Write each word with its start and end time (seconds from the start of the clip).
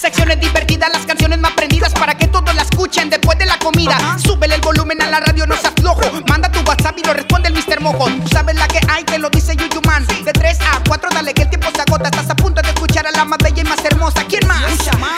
Secciones 0.00 0.38
divertidas, 0.40 0.90
las 0.92 1.06
canciones 1.06 1.38
más 1.38 1.52
prendidas 1.52 1.94
para 1.94 2.14
que 2.14 2.26
todos 2.26 2.54
la 2.54 2.62
escuchen 2.62 3.08
después 3.08 3.38
de 3.38 3.46
la 3.46 3.58
comida. 3.58 3.96
Súbele 4.22 4.56
el 4.56 4.60
volumen 4.60 5.00
a 5.00 5.08
la 5.08 5.20
radio, 5.20 5.46
no 5.46 5.56
se 5.56 5.68
aflojo. 5.68 6.02
Manda 6.28 6.52
tu 6.52 6.60
WhatsApp 6.60 6.98
y 6.98 7.02
lo 7.02 7.14
responde 7.14 7.48
el 7.48 7.54
Mr. 7.54 7.80
Mojo. 7.80 8.04
Tú 8.04 8.28
sabes 8.28 8.56
la 8.56 8.68
que 8.68 8.78
hay, 8.88 9.04
te 9.04 9.18
lo 9.18 9.30
dice 9.30 9.56
Yuyuman. 9.56 10.06
De 10.06 10.32
3 10.32 10.58
a 10.60 10.82
4, 10.86 11.08
dale 11.14 11.32
que 11.32 11.42
el 11.42 11.48
tiempo 11.48 11.68
se 11.74 11.80
agota. 11.80 12.10
Estás 12.10 12.28
a 12.28 12.36
punto 12.36 12.60
de 12.60 12.68
escuchar 12.68 13.06
a 13.06 13.10
la 13.10 13.24
más 13.24 13.38
bella 13.42 13.62
y 13.62 13.64
más 13.64 13.82
hermosa. 13.84 14.22
¿Quién 14.28 14.46
más? 14.46 14.60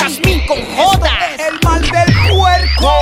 Jazmín 0.00 0.46
con 0.46 0.58
J. 0.76 1.10
El 1.38 1.58
mal 1.64 1.82
del 1.82 2.14
puerco. 2.30 2.92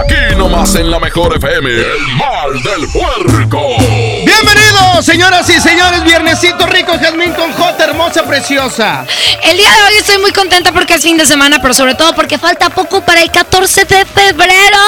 Aquí 0.00 0.36
nomás 0.36 0.74
en 0.74 0.90
la 0.90 0.98
mejor 0.98 1.36
FM. 1.36 1.70
El 1.70 2.16
mal 2.16 2.60
del 2.62 2.88
puerco. 2.88 3.76
Bienvenidos, 3.78 5.06
señoras 5.06 5.48
y 5.48 5.60
señores. 5.60 6.02
Viernesito 6.02 6.66
rico, 6.66 6.92
Jazmín 7.00 7.32
con 7.34 7.52
J, 7.52 7.84
hermosa, 7.84 8.24
preciosa. 8.24 9.06
El 9.44 9.56
día 9.56 9.70
de 9.70 9.82
hoy 9.82 9.96
estoy 9.98 10.18
muy 10.18 10.32
contenta 10.40 10.72
porque 10.72 10.94
es 10.94 11.02
fin 11.02 11.18
de 11.18 11.26
semana, 11.26 11.60
pero 11.60 11.74
sobre 11.74 11.94
todo 11.94 12.14
porque 12.14 12.38
falta 12.38 12.70
poco 12.70 13.02
para 13.02 13.20
el 13.20 13.30
14 13.30 13.84
de 13.84 14.06
febrero. 14.06 14.78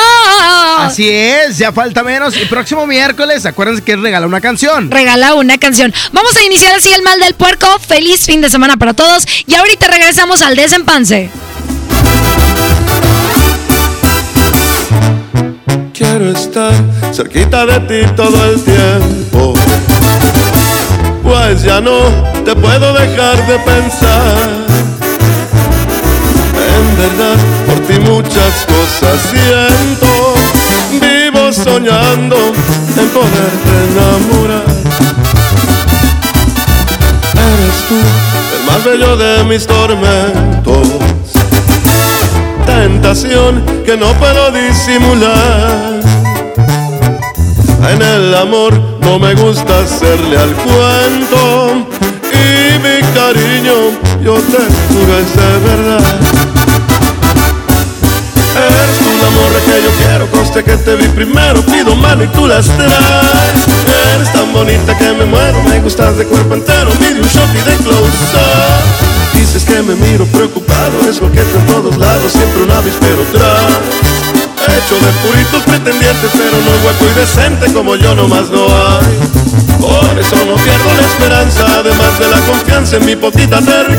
Así 0.78 1.06
es, 1.06 1.58
ya 1.58 1.70
falta 1.72 2.02
menos. 2.02 2.34
Y 2.38 2.46
próximo 2.46 2.86
miércoles, 2.86 3.44
acuérdense 3.44 3.82
que 3.82 3.96
regala 3.96 4.26
una 4.26 4.40
canción. 4.40 4.90
Regala 4.90 5.34
una 5.34 5.58
canción. 5.58 5.92
Vamos 6.12 6.34
a 6.38 6.42
iniciar 6.42 6.74
así 6.74 6.90
el 6.90 7.02
mal 7.02 7.20
del 7.20 7.34
puerco. 7.34 7.66
Feliz 7.86 8.24
fin 8.24 8.40
de 8.40 8.48
semana 8.48 8.78
para 8.78 8.94
todos. 8.94 9.26
Y 9.46 9.54
ahorita 9.54 9.88
regresamos 9.88 10.40
al 10.40 10.56
desempance. 10.56 11.28
Quiero 15.92 16.32
estar 16.32 16.72
cerquita 17.12 17.66
de 17.66 17.80
ti 17.80 18.10
todo 18.16 18.42
el 18.46 18.64
tiempo. 18.64 19.52
Pues 21.22 21.62
ya 21.62 21.78
no 21.82 22.08
te 22.42 22.56
puedo 22.56 22.94
dejar 22.94 23.46
de 23.46 23.58
pensar. 23.58 24.61
Por 27.66 27.78
ti 27.86 27.98
muchas 28.00 28.66
cosas 28.66 29.20
siento. 29.30 30.34
Vivo 31.00 31.52
soñando 31.52 32.36
en 32.36 33.08
poderte 33.08 33.70
enamorar. 33.90 34.64
Eres 37.34 37.88
tú 37.88 37.96
el 38.56 38.64
más 38.66 38.84
bello 38.84 39.16
de 39.16 39.44
mis 39.44 39.66
tormentos 39.66 41.02
tentación 42.66 43.64
que 43.84 43.96
no 43.96 44.12
puedo 44.14 44.50
disimular. 44.50 46.00
En 47.92 48.00
el 48.00 48.34
amor 48.34 48.72
no 49.00 49.18
me 49.18 49.34
gusta 49.34 49.80
hacerle 49.80 50.38
al 50.38 50.52
cuento 50.54 51.86
y 52.32 52.78
mi 52.78 53.00
cariño 53.14 53.74
yo 54.24 54.34
te 54.34 54.62
juro 54.88 55.18
es 55.18 55.36
de 55.36 55.58
verdad. 55.68 56.61
Eres 58.62 58.98
tú 58.98 59.10
la 59.22 59.30
morra 59.30 59.60
que 59.66 59.82
yo 59.82 59.90
quiero, 59.98 60.30
conste 60.30 60.62
que 60.62 60.76
te 60.76 60.94
vi 60.94 61.08
primero, 61.08 61.62
pido 61.62 61.96
mano 61.96 62.24
y 62.24 62.28
tú 62.28 62.46
las 62.46 62.66
traes. 62.66 63.58
Eres 64.14 64.32
tan 64.32 64.52
bonita 64.52 64.96
que 64.96 65.12
me 65.12 65.24
muero, 65.24 65.62
me 65.64 65.80
gustas 65.80 66.16
de 66.16 66.24
cuerpo 66.26 66.54
entero, 66.54 66.90
mide 67.00 67.20
un 67.20 67.28
shot 67.28 67.48
y 67.54 67.70
de 67.70 67.76
close. 67.78 68.12
Dices 69.34 69.64
que 69.64 69.82
me 69.82 69.94
miro 69.96 70.24
preocupado, 70.26 70.92
es 71.08 71.18
coqueto 71.18 71.58
en 71.58 71.66
todos 71.66 71.96
lados, 71.96 72.32
siempre 72.32 72.62
un 72.62 72.70
avispero 72.70 73.22
tras. 73.32 74.22
Hecho 74.62 74.94
de 74.94 75.12
puritos 75.26 75.62
pretendientes, 75.62 76.30
pero 76.32 76.56
no 76.62 76.70
hueco 76.86 77.04
y 77.10 77.18
decente 77.18 77.72
como 77.72 77.96
yo 77.96 78.14
nomás 78.14 78.48
no 78.50 78.64
hay. 78.66 79.42
Por 79.80 80.18
eso 80.18 80.36
no 80.46 80.54
pierdo 80.54 80.94
la 80.94 81.06
esperanza, 81.06 81.66
además 81.80 82.18
de 82.20 82.28
la 82.28 82.38
confianza 82.46 82.96
en 82.96 83.06
mi 83.06 83.16
potita 83.16 83.58
Eres 83.58 83.98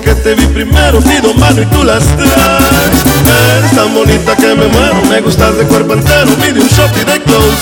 Que 0.00 0.14
te 0.14 0.34
vi 0.34 0.46
primero, 0.46 1.00
pido 1.00 1.32
mano 1.34 1.62
y 1.62 1.66
tú 1.66 1.82
las 1.84 2.04
traes. 2.04 2.98
Eres 3.58 3.70
tan 3.74 3.94
bonita 3.94 4.36
que 4.36 4.54
me 4.54 4.66
muero, 4.66 5.02
me 5.08 5.20
gustas 5.20 5.56
de 5.56 5.64
cuerpo 5.64 5.94
entero, 5.94 6.30
pide 6.36 6.60
un 6.60 6.68
shot 6.68 6.90
y 6.96 7.04
de 7.04 7.22
close. 7.22 7.56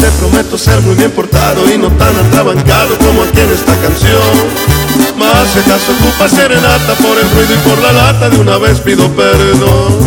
Te 0.00 0.10
prometo 0.18 0.58
ser 0.58 0.80
muy 0.82 0.94
bien 0.96 1.10
portado 1.12 1.72
y 1.72 1.78
no 1.78 1.88
tan 1.92 2.14
atrabancado 2.16 2.98
como 2.98 3.22
aquí 3.22 3.40
en 3.40 3.50
esta 3.52 3.74
canción. 3.76 4.74
Más 5.18 5.48
si 5.52 5.60
acaso 5.60 5.92
ocupa 5.92 6.28
serenata 6.28 6.94
por 7.00 7.18
el 7.18 7.30
ruido 7.30 7.54
y 7.54 7.68
por 7.68 7.78
la 7.80 7.92
lata, 7.92 8.28
de 8.28 8.38
una 8.38 8.58
vez 8.58 8.80
pido 8.80 9.08
perdón. 9.10 9.98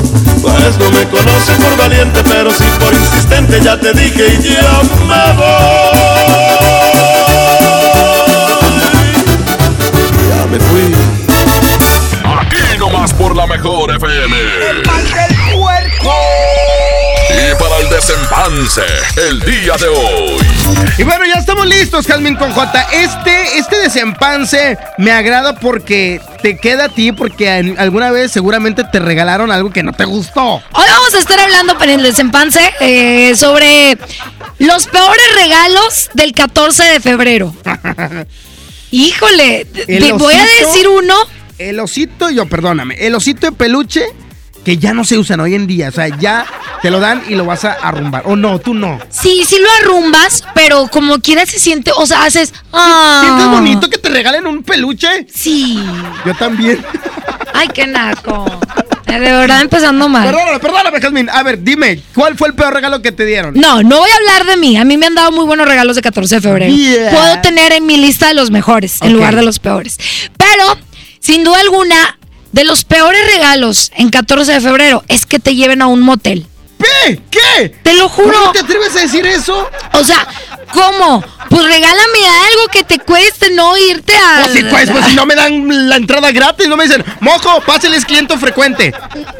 Pues 0.41 0.77
no 0.77 0.91
me 0.91 1.03
conoces 1.09 1.57
por 1.57 1.77
valiente, 1.77 2.21
pero 2.29 2.51
sí 2.51 2.65
por 2.79 2.93
insistente, 2.93 3.59
ya 3.61 3.79
te 3.79 3.93
dije 3.93 4.37
y 4.39 4.43
ya 4.43 4.81
me 5.07 5.33
voy. 5.33 6.17
Ya 10.29 10.45
me 10.45 10.59
fui. 10.59 10.86
Nomás 12.89 13.13
por 13.15 13.35
la 13.35 13.45
mejor 13.45 13.93
FM. 13.93 14.37
El 14.69 14.85
mal 14.85 15.03
del 15.03 15.35
puerco. 15.57 16.13
Y 17.29 17.61
para 17.61 17.79
el 17.79 17.89
desempance, 17.89 18.81
el 19.27 19.41
día 19.41 19.73
de 19.75 19.87
hoy. 19.89 20.37
Y 20.97 21.03
bueno, 21.03 21.25
ya 21.25 21.33
estamos 21.33 21.67
listos, 21.67 22.07
Jazmín 22.07 22.37
con 22.37 22.53
J. 22.53 22.87
Este, 22.93 23.57
este 23.57 23.77
desempance 23.79 24.77
me 24.97 25.11
agrada 25.11 25.59
porque 25.59 26.21
te 26.41 26.57
queda 26.57 26.85
a 26.85 26.89
ti, 26.89 27.11
porque 27.11 27.75
alguna 27.77 28.11
vez 28.11 28.31
seguramente 28.31 28.85
te 28.85 28.99
regalaron 28.99 29.51
algo 29.51 29.69
que 29.69 29.83
no 29.83 29.91
te 29.91 30.05
gustó. 30.05 30.55
Hoy 30.71 30.85
vamos 30.89 31.13
a 31.13 31.19
estar 31.19 31.41
hablando 31.41 31.75
en 31.83 31.89
el 31.89 32.03
desempance 32.03 32.73
eh, 32.79 33.35
sobre 33.35 33.97
los 34.59 34.87
peores 34.87 35.35
regalos 35.35 36.09
del 36.13 36.31
14 36.31 36.83
de 36.83 36.99
febrero. 37.01 37.53
Híjole, 38.91 39.65
te 39.65 40.13
voy 40.13 40.35
a 40.35 40.45
decir 40.63 40.87
uno. 40.87 41.15
El 41.57 41.79
osito, 41.79 42.29
yo, 42.29 42.45
perdóname, 42.45 42.95
el 42.99 43.15
osito 43.15 43.47
de 43.47 43.51
peluche 43.51 44.05
que 44.63 44.77
ya 44.77 44.93
no 44.93 45.05
se 45.05 45.17
usan 45.17 45.39
hoy 45.39 45.55
en 45.55 45.65
día. 45.65 45.87
O 45.87 45.91
sea, 45.91 46.09
ya 46.19 46.45
te 46.81 46.91
lo 46.91 46.99
dan 46.99 47.23
y 47.29 47.35
lo 47.35 47.45
vas 47.45 47.63
a 47.63 47.71
arrumbar. 47.71 48.23
O 48.25 48.35
no, 48.35 48.59
tú 48.59 48.73
no. 48.73 48.99
Sí, 49.09 49.43
sí 49.47 49.57
lo 49.59 49.67
arrumbas, 49.81 50.43
pero 50.53 50.87
como 50.87 51.19
quiera 51.19 51.45
se 51.45 51.57
siente, 51.57 51.91
o 51.95 52.05
sea, 52.05 52.25
haces. 52.25 52.53
Ah, 52.73 53.21
¿Sientes 53.23 53.47
bonito 53.47 53.89
que 53.89 53.97
te 53.97 54.09
regalen 54.09 54.45
un 54.45 54.63
peluche? 54.63 55.25
Sí. 55.33 55.81
Yo 56.25 56.35
también. 56.35 56.85
Ay, 57.53 57.69
qué 57.73 57.87
naco. 57.87 58.45
De 59.07 59.19
verdad 59.19 59.61
empezando 59.61 60.09
mal. 60.09 60.25
Perdóname, 60.25 60.59
perdóname, 60.59 60.99
Jazmín. 60.99 61.29
A 61.29 61.41
ver, 61.41 61.63
dime, 61.63 62.01
¿cuál 62.13 62.37
fue 62.37 62.49
el 62.49 62.53
peor 62.53 62.73
regalo 62.73 63.01
que 63.01 63.11
te 63.11 63.25
dieron? 63.25 63.53
No, 63.55 63.81
no 63.81 63.99
voy 63.99 64.09
a 64.09 64.15
hablar 64.15 64.45
de 64.45 64.57
mí. 64.57 64.77
A 64.77 64.83
mí 64.83 64.97
me 64.97 65.05
han 65.05 65.15
dado 65.15 65.31
muy 65.31 65.45
buenos 65.45 65.67
regalos 65.67 65.95
de 65.95 66.01
14 66.01 66.35
de 66.35 66.41
febrero. 66.41 66.75
Yeah. 66.75 67.09
Puedo 67.09 67.41
tener 67.41 67.71
en 67.71 67.85
mi 67.85 67.97
lista 67.97 68.27
de 68.27 68.33
los 68.33 68.51
mejores 68.51 69.01
en 69.01 69.13
lugar 69.13 69.35
de 69.35 69.43
los 69.43 69.59
peores. 69.59 69.97
Pero, 70.37 70.77
sin 71.27 71.43
duda 71.43 71.59
alguna, 71.59 72.17
de 72.53 72.63
los 72.63 72.85
peores 72.85 73.19
regalos 73.33 73.91
en 73.97 74.11
14 74.11 74.49
de 74.53 74.61
febrero 74.61 75.03
es 75.09 75.25
que 75.25 75.39
te 75.39 75.55
lleven 75.55 75.81
a 75.81 75.87
un 75.87 75.99
motel. 75.99 76.47
¿Qué? 76.79 77.21
¿Qué? 77.29 77.67
Te 77.83 77.95
lo 77.95 78.07
juro. 78.07 78.31
¿Cómo 78.31 78.51
te 78.53 78.59
atreves 78.59 78.95
a 78.95 79.01
decir 79.01 79.27
eso? 79.27 79.69
O 79.91 80.03
sea, 80.05 80.25
¿Cómo? 80.71 81.21
Pues 81.49 81.63
regálame 81.63 82.19
algo 82.47 82.67
que 82.71 82.85
te 82.85 82.99
cueste 82.99 83.51
no 83.51 83.77
irte 83.77 84.13
a. 84.15 84.43
Pues 84.43 84.53
si, 84.53 84.63
pues, 84.63 84.89
pues 84.89 85.05
si 85.07 85.15
no 85.15 85.25
me 85.25 85.35
dan 85.35 85.89
la 85.89 85.97
entrada 85.97 86.31
gratis, 86.31 86.69
no 86.69 86.77
me 86.77 86.85
dicen, 86.85 87.03
mojo, 87.19 87.59
páseles 87.65 88.05
cliente 88.05 88.37
frecuente. 88.37 88.93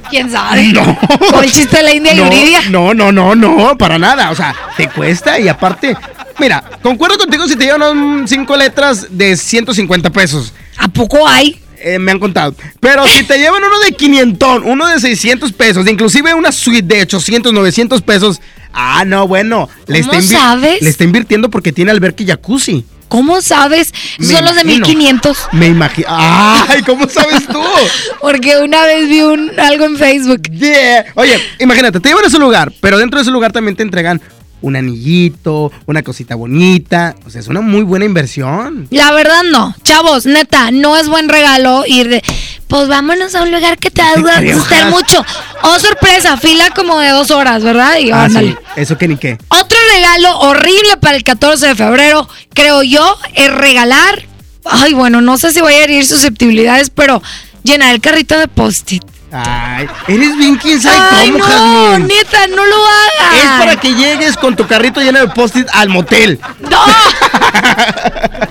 ¿Quién 0.10 0.30
sabe? 0.30 0.64
No. 0.74 1.00
O 1.34 1.42
el 1.42 1.52
chiste 1.54 1.78
de 1.78 1.84
la 1.84 1.94
India 1.94 2.14
no, 2.16 2.26
Yuridia. 2.26 2.64
No, 2.70 2.94
no, 2.94 3.14
no, 3.14 3.34
no, 3.34 3.78
para 3.78 3.98
nada. 3.98 4.30
O 4.32 4.36
sea, 4.36 4.54
te 4.76 4.90
cuesta 4.90 5.40
y 5.40 5.48
aparte. 5.48 5.96
Mira, 6.38 6.62
concuerdo 6.84 7.18
contigo 7.18 7.48
si 7.48 7.56
te 7.56 7.64
llevan 7.64 8.28
cinco 8.28 8.58
letras 8.58 9.08
de 9.10 9.38
150 9.38 10.10
pesos. 10.10 10.52
¿A 10.78 10.90
poco 10.90 11.26
hay? 11.26 11.62
Eh, 11.80 12.00
me 12.00 12.12
han 12.12 12.20
contado. 12.20 12.56
Pero 12.80 13.08
si 13.08 13.24
te 13.24 13.38
llevan 13.38 13.64
uno 13.64 13.80
de 13.80 13.92
500, 13.92 14.62
uno 14.66 14.88
de 14.88 15.00
600 15.00 15.52
pesos, 15.54 15.88
inclusive 15.88 16.34
una 16.34 16.52
suite 16.52 16.96
de 16.96 17.02
800, 17.04 17.54
900 17.54 18.02
pesos. 18.02 18.42
Ah, 18.74 19.04
no, 19.06 19.28
bueno. 19.28 19.70
Le 19.88 20.02
¿Cómo 20.02 20.14
está 20.14 20.40
sabes? 20.40 20.82
Le 20.82 20.90
está 20.90 21.04
invirtiendo 21.04 21.50
porque 21.50 21.72
tiene 21.72 21.92
alberca 21.92 22.24
y 22.24 22.28
jacuzzi. 22.28 22.86
¿Cómo 23.08 23.42
sabes? 23.42 23.94
Me 24.18 24.26
Son 24.28 24.44
los 24.44 24.56
de 24.56 24.62
imagino. 24.62 24.88
1500. 24.88 25.38
Me 25.54 25.68
imagino. 25.68 26.08
¡Ay! 26.10 26.82
¿Cómo 26.84 27.08
sabes 27.08 27.48
tú? 27.48 27.62
Porque 28.22 28.58
una 28.58 28.84
vez 28.84 29.08
vi 29.08 29.22
un, 29.22 29.58
algo 29.58 29.86
en 29.86 29.98
Facebook. 29.98 30.42
Yeah. 30.52 31.06
Oye, 31.16 31.40
imagínate, 31.60 32.02
te 32.02 32.10
llevan 32.10 32.26
a 32.26 32.28
ese 32.28 32.38
lugar, 32.38 32.74
pero 32.82 32.98
dentro 32.98 33.18
de 33.20 33.22
ese 33.24 33.32
lugar 33.32 33.54
también 33.54 33.78
te 33.78 33.84
entregan 33.84 34.22
un 34.62 34.76
anillito, 34.76 35.72
una 35.86 36.04
cosita 36.04 36.36
bonita. 36.36 37.16
O 37.26 37.30
sea, 37.30 37.42
es 37.42 37.48
una 37.48 37.62
muy 37.62 37.84
buena 37.84 38.06
inversión. 38.06 38.88
La 38.92 39.12
verdad 39.12 39.44
no. 39.52 39.76
Chavos, 39.84 40.26
neta, 40.26 40.72
no 40.72 40.98
es 40.98 41.08
buen 41.08 41.30
regalo 41.30 41.84
ir 41.88 42.10
de... 42.10 42.24
Pues 42.68 42.90
vámonos 42.90 43.34
a 43.34 43.44
un 43.44 43.52
lugar 43.52 43.78
que 43.78 43.90
te 43.90 44.02
va 44.02 44.12
a 44.38 44.42
gustar 44.42 44.90
mucho. 44.90 45.24
Oh, 45.64 45.80
sorpresa, 45.80 46.36
fila 46.36 46.70
como 46.76 47.00
de 47.00 47.10
dos 47.10 47.32
horas, 47.32 47.64
¿verdad? 47.64 47.98
Y 47.98 48.12
Ah, 48.12 48.28
sí, 48.30 48.54
Eso 48.76 48.98
que 48.98 49.08
ni 49.08 49.16
qué. 49.16 49.38
Otro 49.48 49.78
regalo 49.96 50.40
horrible 50.40 50.98
para 51.00 51.16
el 51.16 51.24
14 51.24 51.68
de 51.68 51.76
febrero, 51.76 52.28
creo 52.54 52.84
yo, 52.84 53.18
es 53.36 53.54
regalar. 53.54 54.22
Ay, 54.66 54.94
bueno, 54.94 55.22
no 55.22 55.38
sé 55.38 55.54
si 55.54 55.62
voy 55.62 55.76
a 55.76 55.84
herir 55.86 56.06
susceptibilidades, 56.06 56.90
pero 56.90 57.22
llenar 57.64 57.94
el 57.94 58.02
carrito 58.02 58.38
de 58.38 58.50
post-it. 58.50 59.04
Ay, 59.32 59.88
eres 60.08 60.38
bien 60.38 60.56
quién 60.56 60.82
sabe 60.82 60.98
Ay, 61.12 61.32
cómo, 61.32 61.46
no, 61.46 62.00
neta, 62.00 62.48
no 62.48 62.66
lo 62.66 62.86
hagas. 62.86 63.36
Es 63.36 63.50
para 63.60 63.76
que 63.76 63.94
llegues 63.94 64.38
con 64.38 64.56
tu 64.56 64.66
carrito 64.66 65.02
lleno 65.02 65.20
de 65.20 65.28
post-it 65.28 65.68
al 65.74 65.90
motel. 65.90 66.40
¡No! 66.62 66.80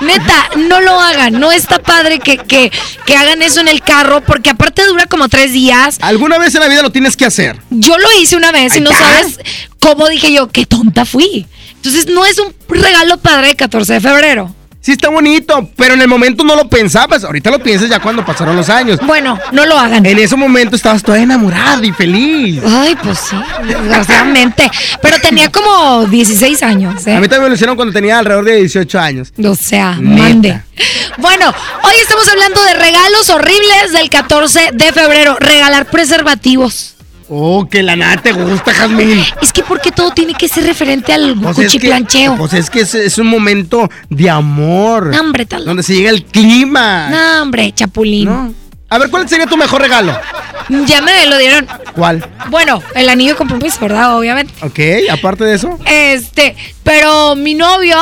Neta, 0.00 0.48
no 0.56 0.80
lo 0.80 0.98
hagan. 1.00 1.38
No 1.38 1.52
está 1.52 1.78
padre 1.80 2.18
que, 2.18 2.38
que, 2.38 2.72
que 3.06 3.16
hagan 3.16 3.42
eso 3.42 3.60
en 3.60 3.68
el 3.68 3.82
carro, 3.82 4.20
porque 4.20 4.50
aparte 4.50 4.84
dura 4.86 5.06
como 5.06 5.28
tres 5.28 5.52
días. 5.52 5.98
Alguna 6.00 6.38
vez 6.38 6.54
en 6.54 6.60
la 6.60 6.68
vida 6.68 6.82
lo 6.82 6.90
tienes 6.90 7.16
que 7.16 7.24
hacer. 7.24 7.56
Yo 7.70 7.96
lo 7.98 8.08
hice 8.20 8.36
una 8.36 8.52
vez 8.52 8.76
y 8.76 8.80
no 8.80 8.90
sabes 8.90 9.38
cómo 9.80 10.08
dije 10.08 10.32
yo, 10.32 10.48
qué 10.48 10.66
tonta 10.66 11.04
fui. 11.04 11.46
Entonces 11.74 12.06
no 12.06 12.24
es 12.24 12.38
un 12.38 12.54
regalo 12.68 13.18
padre 13.18 13.48
de 13.48 13.56
14 13.56 13.94
de 13.94 14.00
febrero. 14.00 14.54
Sí 14.82 14.90
está 14.90 15.10
bonito, 15.10 15.70
pero 15.76 15.94
en 15.94 16.02
el 16.02 16.08
momento 16.08 16.42
no 16.42 16.56
lo 16.56 16.68
pensabas. 16.68 17.22
Ahorita 17.22 17.50
lo 17.52 17.60
piensas 17.60 17.88
ya 17.88 18.00
cuando 18.00 18.24
pasaron 18.24 18.56
los 18.56 18.68
años. 18.68 18.98
Bueno, 19.06 19.38
no 19.52 19.64
lo 19.64 19.78
hagan. 19.78 20.04
En 20.04 20.18
ese 20.18 20.34
momento 20.34 20.74
estabas 20.74 21.04
toda 21.04 21.20
enamorada 21.20 21.86
y 21.86 21.92
feliz. 21.92 22.60
Ay, 22.66 22.96
pues 23.00 23.20
sí, 23.20 23.36
desgraciadamente. 23.64 24.68
Pero 25.00 25.20
tenía 25.20 25.52
como 25.52 26.04
16 26.06 26.64
años, 26.64 27.06
¿eh? 27.06 27.14
A 27.14 27.20
mí 27.20 27.28
también 27.28 27.44
me 27.44 27.48
lo 27.50 27.54
hicieron 27.54 27.76
cuando 27.76 27.92
tenía 27.92 28.18
alrededor 28.18 28.44
de 28.44 28.56
18 28.56 28.98
años. 28.98 29.32
O 29.44 29.54
sea, 29.54 29.94
Neta. 30.00 30.22
mande. 30.22 30.62
Bueno, 31.18 31.54
hoy 31.84 31.94
estamos 32.02 32.28
hablando 32.28 32.60
de 32.64 32.74
regalos 32.74 33.30
horribles 33.30 33.92
del 33.92 34.10
14 34.10 34.70
de 34.72 34.92
febrero. 34.92 35.36
Regalar 35.38 35.86
preservativos. 35.86 36.96
Oh, 37.34 37.66
que 37.66 37.82
la 37.82 37.96
nada 37.96 38.18
te 38.18 38.32
gusta, 38.32 38.74
Jazmín. 38.74 39.24
Es 39.40 39.54
que 39.54 39.62
porque 39.62 39.90
todo 39.90 40.10
tiene 40.10 40.34
que 40.34 40.48
ser 40.48 40.64
referente 40.64 41.14
al 41.14 41.34
Pues 41.40 41.50
es 41.52 41.56
que, 41.56 41.62
cuchiplancheo. 41.64 42.36
pues 42.36 42.52
es 42.52 42.68
que 42.68 42.80
es, 42.80 42.94
es 42.94 43.16
un 43.16 43.26
momento 43.28 43.88
de 44.10 44.28
amor. 44.28 45.06
No, 45.06 45.20
hombre, 45.20 45.46
tal. 45.46 45.64
Donde 45.64 45.82
se 45.82 45.94
llega 45.94 46.10
el 46.10 46.24
clima. 46.24 47.08
No, 47.08 47.42
hombre, 47.42 47.72
chapulín. 47.72 48.26
¿No? 48.26 48.52
A 48.90 48.98
ver, 48.98 49.08
¿cuál 49.08 49.26
sería 49.30 49.46
tu 49.46 49.56
mejor 49.56 49.80
regalo? 49.80 50.14
Ya 50.86 51.00
me 51.00 51.24
lo 51.26 51.38
dieron. 51.38 51.66
¿Cuál? 51.94 52.22
Bueno, 52.50 52.82
el 52.94 53.08
anillo 53.08 53.30
de 53.30 53.36
compromiso, 53.36 53.78
¿verdad? 53.80 54.18
Obviamente. 54.18 54.52
Ok, 54.62 55.10
aparte 55.10 55.44
de 55.44 55.54
eso. 55.54 55.78
Este, 55.86 56.54
pero 56.82 57.34
mi 57.34 57.54
novio 57.54 57.96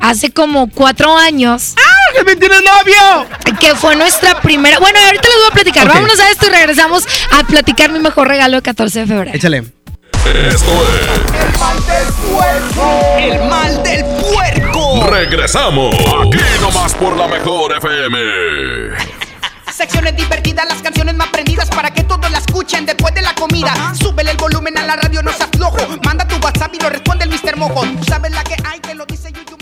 hace 0.00 0.32
como 0.32 0.68
cuatro 0.68 1.16
años 1.16 1.74
¡Ah, 1.78 1.91
Jazmín 2.14 2.38
tiene 2.38 2.56
novio! 2.56 3.26
que 3.58 3.74
fue 3.76 3.94
nuestra 3.94 4.40
primera. 4.40 4.78
Bueno, 4.80 4.98
ahorita 5.04 5.28
les 5.28 5.36
voy 5.38 5.48
a 5.50 5.54
platicar. 5.54 5.86
Ok. 5.86 5.94
Vámonos 5.94 6.18
a 6.18 6.30
esto 6.30 6.46
y 6.46 6.50
regresamos 6.50 7.04
a 7.30 7.44
platicar 7.44 7.92
mi 7.92 8.00
mejor 8.00 8.26
regalo 8.26 8.56
de 8.56 8.62
14 8.62 9.00
de 9.00 9.06
febrero. 9.06 9.30
Échale. 9.36 9.58
Esto 9.58 10.86
El 13.18 13.48
mal 13.48 13.82
del 13.82 14.04
puerco. 14.04 15.04
es. 15.04 15.10
Regresamos. 15.10 15.94
Aquí 15.94 16.38
nomás 16.60 16.94
por 16.94 17.16
la 17.16 17.28
mejor 17.28 17.76
FM. 17.76 18.18
Secciones 19.72 20.16
divertidas, 20.16 20.66
las 20.68 20.82
canciones 20.82 21.14
más 21.14 21.28
prendidas 21.28 21.68
para 21.70 21.90
que 21.92 22.02
todos 22.04 22.30
la 22.30 22.38
escuchen 22.38 22.84
después 22.84 23.14
de 23.14 23.22
la 23.22 23.34
comida. 23.34 23.72
Súbele 23.94 24.32
el 24.32 24.36
volumen 24.36 24.76
a 24.78 24.84
la 24.86 24.96
radio, 24.96 25.22
no 25.22 25.32
se 25.32 25.44
aflojo. 25.44 25.78
Manda 26.04 26.26
tu 26.26 26.36
WhatsApp 26.36 26.74
y 26.74 26.78
lo 26.80 26.90
responde 26.90 27.24
el 27.24 27.30
Mr. 27.30 27.56
Mojo. 27.56 27.82
Tú 27.98 28.04
sabes 28.04 28.32
la 28.32 28.44
que 28.44 28.56
hay, 28.64 28.80
te 28.80 28.94
lo 28.94 29.06
dice 29.06 29.32
Yuyuman. 29.32 29.61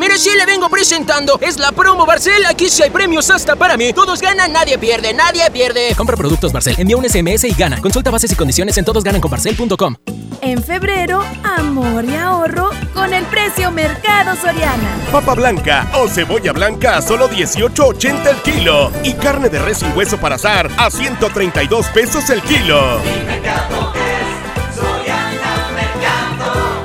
Mire, 0.00 0.16
sí 0.16 0.30
le 0.34 0.46
vengo 0.46 0.70
presentando. 0.70 1.38
Es 1.42 1.58
la 1.58 1.72
promo 1.72 2.06
Barcel. 2.06 2.46
Aquí 2.46 2.70
sí 2.70 2.82
hay 2.82 2.88
premios 2.88 3.28
hasta 3.28 3.54
para 3.54 3.76
mí. 3.76 3.92
Todos 3.92 4.22
ganan, 4.22 4.50
nadie 4.50 4.78
pierde, 4.78 5.12
nadie 5.12 5.42
pierde. 5.50 5.94
Compra 5.94 6.16
productos 6.16 6.54
Barcel, 6.54 6.74
envía 6.78 6.96
un 6.96 7.06
SMS 7.06 7.44
y 7.44 7.52
gana. 7.52 7.82
Consulta 7.82 8.10
bases 8.10 8.32
y 8.32 8.34
condiciones 8.34 8.78
en 8.78 8.86
todosgananconbarcel.com. 8.86 9.96
En 10.40 10.62
febrero, 10.62 11.22
amor 11.44 12.06
y 12.06 12.14
ahorro 12.14 12.70
con 12.94 13.12
el 13.12 13.24
precio 13.26 13.70
Mercado 13.72 14.34
Soriana. 14.36 14.96
Papa 15.12 15.34
blanca 15.34 15.90
o 15.92 16.08
cebolla 16.08 16.54
blanca 16.54 16.96
a 16.96 17.02
solo 17.02 17.28
18.80 17.28 18.26
el 18.26 18.36
kilo. 18.36 18.90
Y 19.04 19.12
carne 19.12 19.50
de 19.50 19.58
res 19.58 19.80
sin 19.80 19.94
hueso 19.94 20.16
para 20.16 20.36
asar 20.36 20.70
a 20.78 20.90
132 20.90 21.86
pesos 21.88 22.30
el 22.30 22.40
kilo. 22.40 23.02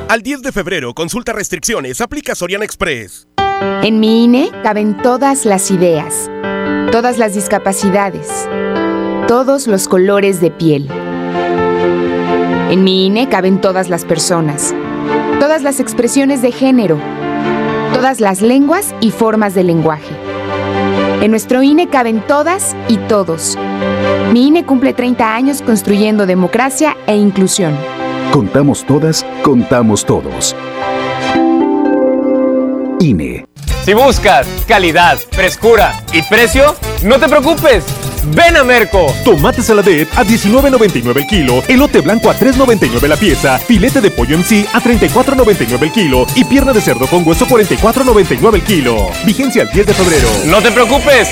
Al 0.07 0.21
10 0.21 0.43
de 0.43 0.51
febrero, 0.51 0.93
consulta 0.93 1.33
restricciones, 1.33 1.99
aplica 1.99 2.35
Soriana 2.35 2.63
Express. 2.63 3.27
En 3.81 3.99
mi 3.99 4.25
INE 4.25 4.51
caben 4.61 4.95
todas 4.97 5.45
las 5.45 5.71
ideas, 5.71 6.29
todas 6.91 7.17
las 7.17 7.33
discapacidades, 7.33 8.47
todos 9.27 9.65
los 9.65 9.87
colores 9.87 10.41
de 10.41 10.51
piel. 10.51 10.87
En 12.69 12.83
mi 12.83 13.07
INE 13.07 13.27
caben 13.29 13.59
todas 13.59 13.89
las 13.89 14.05
personas, 14.05 14.75
todas 15.39 15.63
las 15.63 15.79
expresiones 15.79 16.43
de 16.43 16.51
género, 16.51 16.99
todas 17.91 18.19
las 18.19 18.43
lenguas 18.43 18.93
y 19.01 19.09
formas 19.09 19.55
de 19.55 19.63
lenguaje. 19.63 20.15
En 21.23 21.31
nuestro 21.31 21.63
INE 21.63 21.89
caben 21.89 22.21
todas 22.27 22.75
y 22.87 22.97
todos. 22.97 23.57
Mi 24.31 24.49
INE 24.49 24.67
cumple 24.67 24.93
30 24.93 25.33
años 25.33 25.63
construyendo 25.63 26.27
democracia 26.27 26.95
e 27.07 27.15
inclusión. 27.15 27.75
Contamos 28.35 28.85
todas, 28.85 29.25
contamos 29.45 30.05
todos. 30.05 30.53
INE. 32.99 33.45
Si 33.85 33.93
buscas 33.93 34.45
calidad, 34.67 35.17
frescura 35.31 36.03
y 36.11 36.21
precio, 36.23 36.75
no 37.01 37.17
te 37.17 37.29
preocupes. 37.29 37.85
Ven 38.35 38.57
a 38.57 38.65
Merco. 38.65 39.05
Tomate 39.23 39.61
saladet 39.61 40.09
a 40.17 40.25
19.99 40.25 41.15
el 41.15 41.27
kilo, 41.27 41.63
elote 41.69 42.01
blanco 42.01 42.29
a 42.29 42.35
3.99 42.35 43.07
la 43.07 43.15
pieza, 43.15 43.57
filete 43.57 44.01
de 44.01 44.11
pollo 44.11 44.35
en 44.35 44.43
sí 44.43 44.65
a 44.73 44.81
34.99 44.81 45.81
el 45.83 45.91
kilo 45.93 46.25
y 46.35 46.43
pierna 46.43 46.73
de 46.73 46.81
cerdo 46.81 47.07
con 47.07 47.25
hueso 47.25 47.47
44.99 47.47 48.55
el 48.55 48.63
kilo. 48.63 49.11
Vigencia 49.25 49.61
el 49.61 49.69
10 49.69 49.87
de 49.87 49.93
febrero. 49.93 50.27
No 50.47 50.61
te 50.61 50.73
preocupes. 50.73 51.29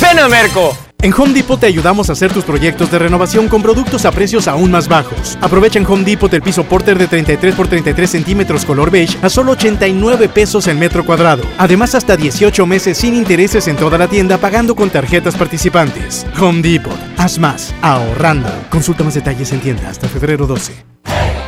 Ven 0.00 0.18
a 0.18 0.28
Merco. 0.28 0.76
En 1.02 1.14
Home 1.14 1.32
Depot 1.32 1.58
te 1.58 1.64
ayudamos 1.64 2.10
a 2.10 2.12
hacer 2.12 2.30
tus 2.30 2.44
proyectos 2.44 2.90
de 2.90 2.98
renovación 2.98 3.48
con 3.48 3.62
productos 3.62 4.04
a 4.04 4.12
precios 4.12 4.46
aún 4.46 4.70
más 4.70 4.86
bajos. 4.86 5.38
Aprovecha 5.40 5.78
en 5.78 5.86
Home 5.86 6.04
Depot 6.04 6.32
el 6.34 6.42
piso 6.42 6.64
Porter 6.64 6.98
de 6.98 7.06
33 7.06 7.54
por 7.54 7.68
33 7.68 8.10
centímetros 8.10 8.66
color 8.66 8.90
beige 8.90 9.16
a 9.22 9.30
solo 9.30 9.52
89 9.52 10.28
pesos 10.28 10.66
el 10.66 10.76
metro 10.76 11.06
cuadrado. 11.06 11.42
Además, 11.56 11.94
hasta 11.94 12.18
18 12.18 12.66
meses 12.66 12.98
sin 12.98 13.14
intereses 13.14 13.66
en 13.66 13.76
toda 13.76 13.96
la 13.96 14.08
tienda 14.08 14.36
pagando 14.36 14.76
con 14.76 14.90
tarjetas 14.90 15.36
participantes. 15.36 16.26
Home 16.38 16.60
Depot. 16.60 16.98
Haz 17.16 17.38
más. 17.38 17.74
Ahorrando. 17.80 18.50
Consulta 18.68 19.02
más 19.02 19.14
detalles 19.14 19.50
en 19.52 19.60
tienda 19.60 19.88
hasta 19.88 20.06
febrero 20.06 20.46
12. 20.46 20.84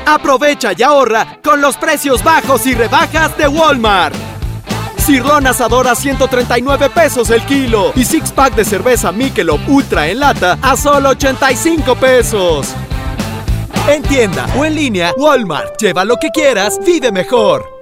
Aprovecha 0.06 0.72
y 0.76 0.82
ahorra 0.82 1.40
con 1.44 1.60
los 1.60 1.76
precios 1.76 2.24
bajos 2.24 2.66
y 2.66 2.74
rebajas 2.74 3.36
de 3.36 3.48
Walmart. 3.48 4.31
Cirlón 5.02 5.48
asador 5.48 5.88
a 5.88 5.96
139 5.96 6.88
pesos 6.90 7.30
el 7.30 7.44
kilo 7.44 7.92
y 7.96 8.04
six 8.04 8.30
pack 8.30 8.54
de 8.54 8.64
cerveza 8.64 9.10
Michelob 9.10 9.60
Ultra 9.68 10.06
en 10.06 10.20
lata 10.20 10.56
a 10.62 10.76
solo 10.76 11.08
85 11.08 11.96
pesos. 11.96 12.68
En 13.88 14.02
tienda 14.04 14.46
o 14.56 14.64
en 14.64 14.76
línea, 14.76 15.12
Walmart. 15.18 15.76
Lleva 15.80 16.04
lo 16.04 16.18
que 16.18 16.30
quieras, 16.30 16.78
vive 16.86 17.10
mejor. 17.10 17.71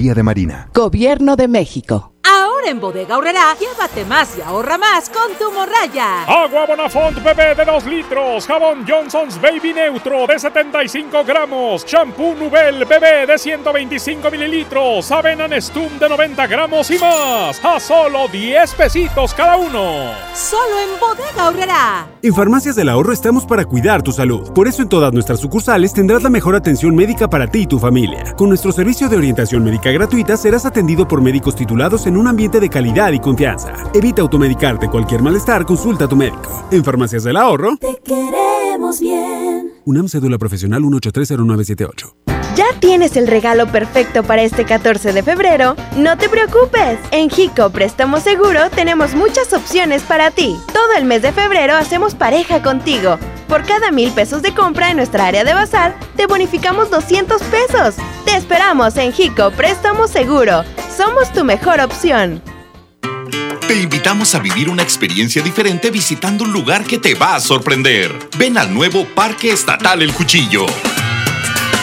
de 0.00 0.22
Marina. 0.22 0.70
Gobierno 0.72 1.36
de 1.36 1.46
México. 1.46 2.14
Ahora 2.24 2.49
en 2.66 2.80
Bodega 2.80 3.16
Horrera, 3.16 3.56
llévate 3.58 4.04
más 4.04 4.36
y 4.36 4.42
ahorra 4.42 4.76
más 4.78 5.08
con 5.08 5.32
tu 5.38 5.50
morraya. 5.52 6.24
Agua 6.24 6.66
Bonafont 6.66 7.22
bebé 7.22 7.54
de 7.54 7.64
2 7.64 7.86
litros, 7.86 8.46
jabón 8.46 8.84
Johnson's 8.86 9.40
Baby 9.40 9.72
Neutro 9.72 10.26
de 10.26 10.38
75 10.38 11.24
gramos, 11.24 11.84
shampoo 11.86 12.34
Nubel 12.34 12.84
bebé 12.84 13.26
de 13.26 13.38
125 13.38 14.30
mililitros, 14.30 15.10
avena 15.10 15.48
Nestum 15.48 15.98
de 15.98 16.08
90 16.08 16.46
gramos 16.46 16.90
y 16.90 16.98
más, 16.98 17.64
a 17.64 17.80
solo 17.80 18.28
10 18.28 18.74
pesitos 18.74 19.34
cada 19.34 19.56
uno. 19.56 20.12
Solo 20.34 20.78
en 20.80 21.00
Bodega 21.00 21.48
Horrera. 21.48 22.06
En 22.22 22.34
Farmacias 22.34 22.76
del 22.76 22.88
Ahorro 22.88 23.12
estamos 23.12 23.46
para 23.46 23.64
cuidar 23.64 24.02
tu 24.02 24.12
salud. 24.12 24.52
Por 24.52 24.68
eso 24.68 24.82
en 24.82 24.88
todas 24.88 25.12
nuestras 25.12 25.40
sucursales 25.40 25.92
tendrás 25.92 26.22
la 26.22 26.30
mejor 26.30 26.54
atención 26.54 26.94
médica 26.94 27.28
para 27.28 27.46
ti 27.46 27.60
y 27.60 27.66
tu 27.66 27.78
familia. 27.78 28.34
Con 28.36 28.48
nuestro 28.48 28.72
servicio 28.72 29.08
de 29.08 29.16
orientación 29.16 29.64
médica 29.64 29.90
gratuita 29.90 30.36
serás 30.36 30.66
atendido 30.66 31.08
por 31.08 31.22
médicos 31.22 31.56
titulados 31.56 32.06
en 32.06 32.16
un 32.16 32.26
ambiente 32.26 32.49
de 32.58 32.68
calidad 32.68 33.12
y 33.12 33.20
confianza. 33.20 33.74
Evita 33.94 34.22
automedicarte 34.22 34.88
cualquier 34.88 35.22
malestar, 35.22 35.64
consulta 35.64 36.06
a 36.06 36.08
tu 36.08 36.16
médico. 36.16 36.66
En 36.72 36.82
Farmacias 36.82 37.22
del 37.22 37.36
Ahorro. 37.36 37.76
Te 37.76 38.00
queremos 38.04 38.98
bien. 38.98 39.74
UNAM 39.84 40.08
Cédula 40.08 40.38
Profesional 40.38 40.82
1830978. 40.82 42.39
¿Ya 42.56 42.66
tienes 42.80 43.16
el 43.16 43.28
regalo 43.28 43.70
perfecto 43.70 44.24
para 44.24 44.42
este 44.42 44.64
14 44.64 45.12
de 45.12 45.22
febrero? 45.22 45.76
No 45.96 46.18
te 46.18 46.28
preocupes. 46.28 46.98
En 47.12 47.30
Jico 47.30 47.70
Préstamo 47.70 48.18
Seguro 48.18 48.70
tenemos 48.70 49.14
muchas 49.14 49.52
opciones 49.52 50.02
para 50.02 50.32
ti. 50.32 50.56
Todo 50.72 50.94
el 50.96 51.04
mes 51.04 51.22
de 51.22 51.32
febrero 51.32 51.76
hacemos 51.76 52.14
pareja 52.14 52.60
contigo. 52.60 53.18
Por 53.48 53.64
cada 53.64 53.92
mil 53.92 54.10
pesos 54.10 54.42
de 54.42 54.52
compra 54.52 54.90
en 54.90 54.96
nuestra 54.96 55.26
área 55.26 55.44
de 55.44 55.54
bazar, 55.54 55.96
te 56.16 56.26
bonificamos 56.26 56.90
200 56.90 57.40
pesos. 57.42 57.94
Te 58.24 58.34
esperamos 58.36 58.96
en 58.96 59.12
Jico 59.12 59.52
Préstamo 59.52 60.08
Seguro. 60.08 60.64
Somos 60.96 61.32
tu 61.32 61.44
mejor 61.44 61.80
opción. 61.80 62.42
Te 63.68 63.80
invitamos 63.80 64.34
a 64.34 64.40
vivir 64.40 64.68
una 64.68 64.82
experiencia 64.82 65.40
diferente 65.40 65.90
visitando 65.90 66.42
un 66.42 66.52
lugar 66.52 66.84
que 66.84 66.98
te 66.98 67.14
va 67.14 67.36
a 67.36 67.40
sorprender. 67.40 68.12
Ven 68.36 68.58
al 68.58 68.74
nuevo 68.74 69.06
Parque 69.14 69.52
Estatal 69.52 70.02
El 70.02 70.12
Cuchillo. 70.12 70.66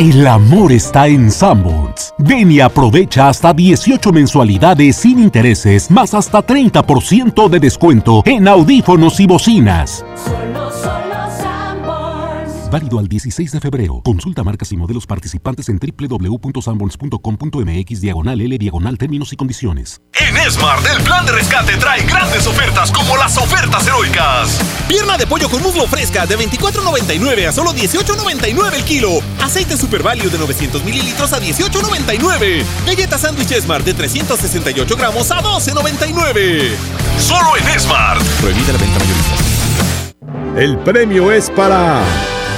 El 0.00 0.26
amor 0.26 0.72
está 0.72 1.08
en 1.08 1.30
Sanborns. 1.30 2.14
Ven 2.16 2.58
aprovecha 2.62 3.28
hasta 3.28 3.52
18 3.52 4.12
mensualidades 4.12 4.96
sin 4.96 5.18
intereses, 5.18 5.90
más 5.90 6.14
hasta 6.14 6.38
30% 6.42 7.50
de 7.50 7.60
descuento 7.60 8.22
en 8.24 8.48
audífonos 8.48 9.20
y 9.20 9.26
bocinas. 9.26 10.02
Válido 12.70 13.00
al 13.00 13.08
16 13.08 13.50
de 13.50 13.60
febrero. 13.60 14.00
Consulta 14.04 14.44
marcas 14.44 14.70
y 14.70 14.76
modelos 14.76 15.04
participantes 15.06 15.68
en 15.68 15.80
www.sanborns.com.mx 15.80 18.00
diagonal 18.00 18.40
L 18.40 18.56
diagonal 18.58 18.96
términos 18.96 19.32
y 19.32 19.36
condiciones. 19.36 20.00
En 20.12 20.36
Smart, 20.50 20.86
el 20.86 21.02
plan 21.02 21.26
de 21.26 21.32
rescate 21.32 21.76
trae 21.78 22.04
grandes 22.04 22.46
ofertas 22.46 22.92
como 22.92 23.16
las 23.16 23.36
ofertas 23.38 23.88
heroicas. 23.88 24.60
Pierna 24.86 25.18
de 25.18 25.26
pollo 25.26 25.48
con 25.48 25.60
muslo 25.62 25.88
fresca 25.88 26.26
de 26.26 26.38
24.99 26.38 27.48
a 27.48 27.52
solo 27.52 27.72
18.99 27.72 28.74
el 28.74 28.84
kilo. 28.84 29.18
Aceite 29.42 29.76
Super 29.76 30.04
Value 30.04 30.30
de 30.30 30.38
900 30.38 30.84
mililitros 30.84 31.32
a 31.32 31.40
18.99. 31.40 32.64
Galleta 32.86 33.18
sándwich 33.18 33.52
Smart 33.60 33.84
de 33.84 33.94
368 33.94 34.96
gramos 34.96 35.28
a 35.32 35.42
12.99. 35.42 36.70
Solo 37.18 37.56
en 37.56 37.80
Smart. 37.80 38.22
Prohibida 38.40 38.72
la 38.72 38.78
venta 38.78 39.00
mayorista. 39.00 39.34
El 40.56 40.78
premio 40.78 41.32
es 41.32 41.50
para 41.50 42.04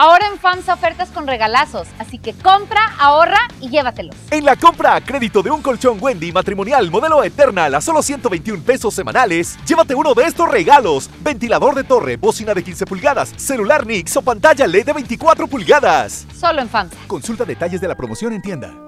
Ahora 0.00 0.28
en 0.28 0.38
FAMSA 0.38 0.74
ofertas 0.74 1.08
con 1.08 1.26
regalazos, 1.26 1.88
así 1.98 2.18
que 2.18 2.32
compra, 2.32 2.94
ahorra 3.00 3.48
y 3.60 3.68
llévatelos. 3.68 4.14
En 4.30 4.44
la 4.44 4.54
compra 4.54 4.94
a 4.94 5.00
crédito 5.00 5.42
de 5.42 5.50
un 5.50 5.60
colchón 5.60 5.98
Wendy 6.00 6.30
matrimonial 6.30 6.88
modelo 6.88 7.24
Eternal 7.24 7.74
a 7.74 7.80
solo 7.80 8.00
121 8.00 8.62
pesos 8.62 8.94
semanales, 8.94 9.58
llévate 9.66 9.96
uno 9.96 10.14
de 10.14 10.22
estos 10.22 10.48
regalos: 10.48 11.10
ventilador 11.18 11.74
de 11.74 11.82
torre, 11.82 12.16
bocina 12.16 12.54
de 12.54 12.62
15 12.62 12.86
pulgadas, 12.86 13.34
celular 13.34 13.84
Nix 13.84 14.16
o 14.16 14.22
pantalla 14.22 14.68
LED 14.68 14.86
de 14.86 14.92
24 14.92 15.48
pulgadas. 15.48 16.28
Solo 16.32 16.62
en 16.62 16.68
FAMSA. 16.68 16.96
Consulta 17.08 17.44
detalles 17.44 17.80
de 17.80 17.88
la 17.88 17.96
promoción 17.96 18.32
en 18.34 18.40
tienda. 18.40 18.87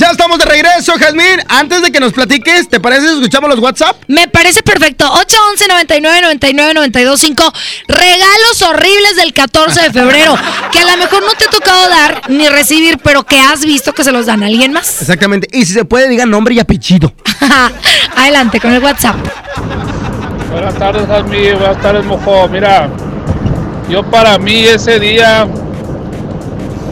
Ya 0.00 0.12
estamos 0.12 0.38
de 0.38 0.46
regreso, 0.46 0.94
Jazmín. 0.98 1.42
Antes 1.46 1.82
de 1.82 1.92
que 1.92 2.00
nos 2.00 2.14
platiques, 2.14 2.70
¿te 2.70 2.80
parece 2.80 3.06
si 3.06 3.14
escuchamos 3.16 3.50
los 3.50 3.58
WhatsApp? 3.58 3.96
Me 4.06 4.28
parece 4.28 4.62
perfecto. 4.62 5.04
811 5.04 5.68
99 5.68 6.20
99 6.22 6.72
925 6.72 7.52
Regalos 7.86 8.62
horribles 8.62 9.16
del 9.16 9.34
14 9.34 9.82
de 9.82 9.92
febrero. 9.92 10.38
que 10.72 10.78
a 10.78 10.86
lo 10.86 10.96
mejor 10.96 11.22
no 11.22 11.34
te 11.34 11.44
ha 11.44 11.50
tocado 11.50 11.86
dar 11.90 12.22
ni 12.30 12.48
recibir, 12.48 12.96
pero 13.04 13.24
que 13.24 13.38
has 13.40 13.60
visto 13.60 13.92
que 13.92 14.02
se 14.02 14.10
los 14.10 14.24
dan 14.24 14.42
a 14.42 14.46
alguien 14.46 14.72
más. 14.72 15.02
Exactamente. 15.02 15.48
Y 15.52 15.66
si 15.66 15.74
se 15.74 15.84
puede, 15.84 16.08
digan 16.08 16.30
nombre 16.30 16.54
y 16.54 16.60
apellido. 16.60 17.12
Adelante 18.16 18.58
con 18.58 18.72
el 18.72 18.82
WhatsApp. 18.82 19.16
Buenas 20.50 20.78
tardes, 20.78 21.06
Jasmine. 21.08 21.56
Buenas 21.56 21.82
tardes, 21.82 22.06
Mojo. 22.06 22.48
Mira, 22.48 22.88
yo 23.90 24.02
para 24.04 24.38
mí 24.38 24.64
ese 24.64 24.98
día, 24.98 25.46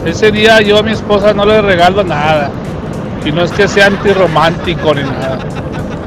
ese 0.05 0.29
día 0.29 0.61
yo 0.61 0.77
a 0.77 0.83
mi 0.83 0.91
esposa 0.91 1.33
no 1.33 1.43
le 1.43 1.59
regalo 1.63 2.03
nada. 2.03 2.51
Y 3.25 3.31
no 3.31 3.43
es 3.43 3.51
que 3.51 3.67
sea 3.67 3.87
antirromántico 3.87 4.93
ni 4.93 5.03
nada. 5.03 5.39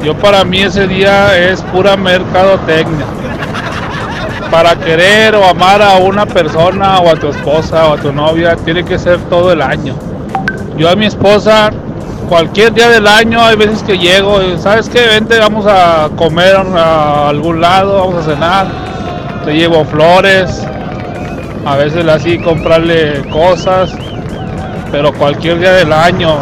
Yo 0.03 0.15
para 0.17 0.45
mí 0.45 0.61
ese 0.61 0.87
día 0.87 1.39
es 1.39 1.63
pura 1.63 1.97
mercadotecnia. 1.97 3.07
Para 4.51 4.77
querer 4.77 5.35
o 5.37 5.45
amar 5.45 5.81
a 5.81 5.97
una 5.97 6.27
persona 6.27 6.99
o 7.01 7.11
a 7.11 7.17
tu 7.17 7.29
esposa 7.29 7.87
o 7.89 7.95
a 7.95 7.97
tu 7.97 8.13
novia 8.13 8.57
tiene 8.57 8.85
que 8.85 8.99
ser 8.99 9.19
todo 9.31 9.53
el 9.53 9.63
año. 9.63 9.95
Yo 10.77 10.91
a 10.91 10.97
mi 10.97 11.07
esposa 11.07 11.71
cualquier 12.29 12.73
día 12.73 12.89
del 12.89 13.07
año 13.07 13.43
hay 13.43 13.57
veces 13.57 13.83
que 13.83 13.99
llego 13.99 14.41
sabes 14.59 14.89
qué, 14.89 15.07
vente, 15.07 15.39
vamos 15.39 15.67
a 15.69 16.09
comer 16.17 16.57
a 16.57 17.29
algún 17.29 17.61
lado, 17.61 17.99
vamos 17.99 18.27
a 18.27 18.35
cenar, 18.35 18.67
te 19.45 19.53
llevo 19.53 19.85
flores, 19.85 20.67
a 21.67 21.77
veces 21.77 22.07
así 22.09 22.39
comprarle 22.39 23.23
cosas, 23.31 23.93
pero 24.91 25.13
cualquier 25.13 25.59
día 25.59 25.73
del 25.73 25.93
año, 25.93 26.37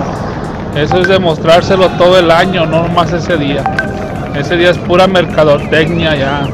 eso 0.74 1.00
es 1.00 1.08
demostrárselo 1.08 1.88
todo 1.90 2.18
el 2.18 2.30
año, 2.30 2.66
no 2.66 2.82
nomás 2.82 3.12
ese 3.12 3.36
día. 3.36 3.64
Ese 4.34 4.56
día 4.56 4.70
es 4.70 4.78
pura 4.78 5.06
mercadotecnia 5.06 6.14
ya. 6.16 6.48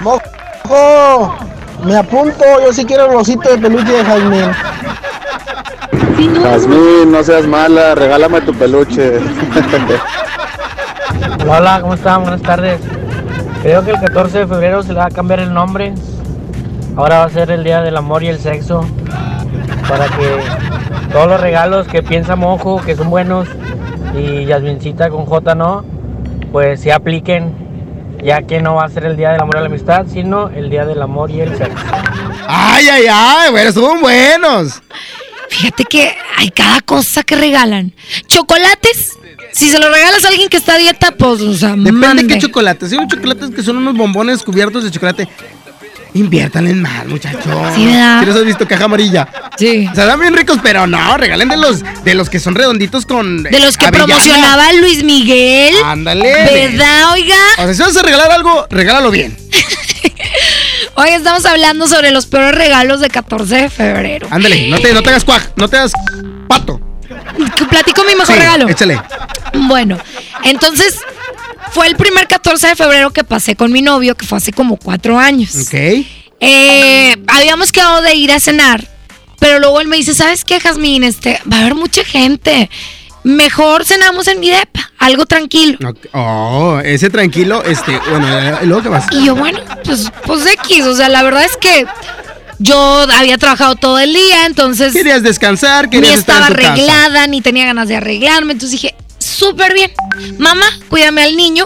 ¡Mojo! 0.00 1.36
Me 1.84 1.96
apunto, 1.96 2.44
yo 2.64 2.72
sí 2.72 2.84
quiero 2.84 3.10
el 3.10 3.16
osito 3.16 3.50
de 3.50 3.58
peluche 3.58 3.92
de 3.92 4.04
Jazmín. 4.04 4.52
Jazmín, 6.42 7.10
no 7.10 7.22
seas 7.24 7.46
mala, 7.46 7.94
regálame 7.94 8.40
tu 8.42 8.54
peluche. 8.54 9.18
Hola, 11.42 11.58
hola, 11.58 11.80
¿cómo 11.80 11.94
están? 11.94 12.22
Buenas 12.22 12.42
tardes. 12.42 12.80
Creo 13.62 13.84
que 13.84 13.90
el 13.90 14.00
14 14.00 14.38
de 14.40 14.46
febrero 14.46 14.82
se 14.82 14.92
le 14.92 15.00
va 15.00 15.06
a 15.06 15.10
cambiar 15.10 15.40
el 15.40 15.52
nombre. 15.52 15.94
Ahora 16.96 17.18
va 17.18 17.24
a 17.24 17.30
ser 17.30 17.50
el 17.50 17.64
Día 17.64 17.80
del 17.82 17.96
Amor 17.96 18.22
y 18.22 18.28
el 18.28 18.38
Sexo. 18.38 18.84
Para 19.88 20.06
que 20.06 20.38
todos 21.12 21.28
los 21.28 21.40
regalos 21.40 21.86
que 21.88 22.02
piensa 22.02 22.36
Mojo, 22.36 22.80
que 22.80 22.96
son 22.96 23.10
buenos, 23.10 23.48
y 24.16 24.44
Yasmincita 24.46 25.08
con 25.10 25.26
J 25.26 25.54
no, 25.54 25.84
pues 26.52 26.80
se 26.80 26.92
apliquen. 26.92 27.60
Ya 28.22 28.42
que 28.42 28.62
no 28.62 28.76
va 28.76 28.84
a 28.84 28.88
ser 28.88 29.04
el 29.04 29.16
Día 29.16 29.32
del 29.32 29.40
Amor 29.40 29.56
y 29.56 29.60
la 29.60 29.66
Amistad, 29.66 30.06
sino 30.06 30.48
el 30.50 30.70
Día 30.70 30.84
del 30.86 31.02
Amor 31.02 31.28
y 31.32 31.40
el 31.40 31.56
Sexo. 31.56 31.84
Ay, 32.46 32.86
ay, 32.88 33.06
ay, 33.10 33.50
bueno, 33.50 33.68
estuvo 33.68 33.98
buenos. 33.98 34.80
Fíjate 35.48 35.84
que 35.84 36.14
hay 36.36 36.50
cada 36.50 36.80
cosa 36.82 37.24
que 37.24 37.34
regalan. 37.34 37.92
Chocolates. 38.28 39.18
Si 39.50 39.68
se 39.68 39.78
lo 39.80 39.90
regalas 39.92 40.24
a 40.24 40.28
alguien 40.28 40.48
que 40.48 40.56
está 40.56 40.74
a 40.74 40.78
dieta, 40.78 41.10
pues, 41.18 41.40
o 41.40 41.52
sea, 41.54 41.70
Depende 41.70 41.92
mande. 41.92 42.22
de 42.22 42.28
qué 42.28 42.38
chocolates. 42.38 42.92
Hay 42.92 42.98
unos 42.98 43.12
chocolates 43.12 43.50
que 43.50 43.62
son 43.62 43.78
unos 43.78 43.96
bombones 43.96 44.40
cubiertos 44.44 44.84
de 44.84 44.90
chocolate. 44.92 45.28
Inviertan 46.14 46.66
en 46.66 46.82
más, 46.82 47.06
muchachos. 47.06 47.42
Sí, 47.74 47.86
¿verdad? 47.86 48.20
¿Sí 48.20 48.26
los 48.26 48.36
has 48.36 48.44
visto 48.44 48.68
caja 48.68 48.84
amarilla? 48.84 49.26
Sí. 49.56 49.88
O 49.90 49.94
sea, 49.94 50.04
dan 50.04 50.20
bien 50.20 50.36
ricos, 50.36 50.58
pero 50.62 50.86
no, 50.86 51.16
regalen 51.16 51.48
de 51.48 51.56
los, 51.56 51.82
de 52.04 52.14
los 52.14 52.28
que 52.28 52.38
son 52.38 52.54
redonditos 52.54 53.06
con. 53.06 53.42
De 53.44 53.60
los 53.60 53.78
que 53.78 53.86
avellana. 53.86 54.06
promocionaba 54.06 54.72
Luis 54.74 55.02
Miguel. 55.04 55.74
Ándale. 55.84 56.30
¿Verdad, 56.68 57.12
oiga? 57.12 57.36
O 57.58 57.64
sea, 57.64 57.74
si 57.74 57.80
vas 57.82 57.96
a 57.96 58.02
regalar 58.02 58.30
algo, 58.30 58.66
regálalo 58.70 59.10
bien. 59.10 59.36
Hoy 60.94 61.08
estamos 61.10 61.46
hablando 61.46 61.88
sobre 61.88 62.10
los 62.10 62.26
peores 62.26 62.54
regalos 62.54 63.00
de 63.00 63.08
14 63.08 63.54
de 63.54 63.70
febrero. 63.70 64.28
Ándale, 64.30 64.68
no 64.68 64.78
te, 64.80 64.92
no 64.92 65.02
te 65.02 65.08
hagas 65.10 65.24
cuaj, 65.24 65.42
no 65.56 65.68
te 65.68 65.78
hagas 65.78 65.92
pato. 66.46 66.78
Platico 67.70 68.04
mi 68.04 68.14
mejor 68.14 68.26
Sí, 68.34 68.40
regalo. 68.40 68.68
Échale. 68.68 69.00
Bueno, 69.54 69.98
entonces 70.44 70.98
fue 71.72 71.86
el 71.86 71.96
primer 71.96 72.28
14 72.28 72.68
de 72.68 72.76
febrero 72.76 73.10
que 73.10 73.24
pasé 73.24 73.56
con 73.56 73.72
mi 73.72 73.82
novio, 73.82 74.14
que 74.14 74.26
fue 74.26 74.38
hace 74.38 74.52
como 74.52 74.76
cuatro 74.76 75.18
años. 75.18 75.54
Ok. 75.56 75.74
Eh, 76.40 77.16
habíamos 77.28 77.72
quedado 77.72 78.02
de 78.02 78.14
ir 78.14 78.32
a 78.32 78.40
cenar, 78.40 78.86
pero 79.38 79.58
luego 79.58 79.80
él 79.80 79.88
me 79.88 79.96
dice, 79.96 80.14
¿sabes 80.14 80.44
qué, 80.44 80.60
Jazmín? 80.60 81.04
Este, 81.04 81.40
va 81.50 81.58
a 81.58 81.60
haber 81.60 81.74
mucha 81.74 82.04
gente. 82.04 82.68
Mejor 83.24 83.84
cenamos 83.84 84.26
en 84.26 84.40
mi 84.40 84.50
depa, 84.50 84.90
algo 84.98 85.26
tranquilo. 85.26 85.78
Oh, 86.12 86.80
ese 86.84 87.08
tranquilo, 87.08 87.62
este, 87.64 87.96
bueno, 88.10 88.26
luego 88.64 88.82
qué 88.82 88.90
más. 88.90 89.06
Y 89.12 89.24
yo, 89.26 89.36
bueno, 89.36 89.60
pues, 89.84 90.10
pues 90.26 90.44
X, 90.44 90.84
o 90.86 90.96
sea, 90.96 91.08
la 91.08 91.22
verdad 91.22 91.44
es 91.44 91.56
que 91.56 91.86
yo 92.58 93.06
había 93.16 93.38
trabajado 93.38 93.76
todo 93.76 94.00
el 94.00 94.12
día, 94.12 94.46
entonces 94.46 94.92
Querías 94.92 95.22
descansar, 95.22 95.84
ni 95.84 95.90
querías 95.92 96.18
estar 96.18 96.36
estaba 96.36 96.48
en 96.48 96.54
tu 96.54 96.60
casa. 96.60 96.72
arreglada, 96.72 97.26
ni 97.28 97.40
tenía 97.40 97.64
ganas 97.66 97.86
de 97.88 97.96
arreglarme, 97.96 98.52
entonces 98.52 98.72
dije, 98.80 98.96
súper 99.32 99.74
bien, 99.74 99.92
mamá, 100.38 100.66
cuídame 100.88 101.22
al 101.22 101.36
niño. 101.36 101.64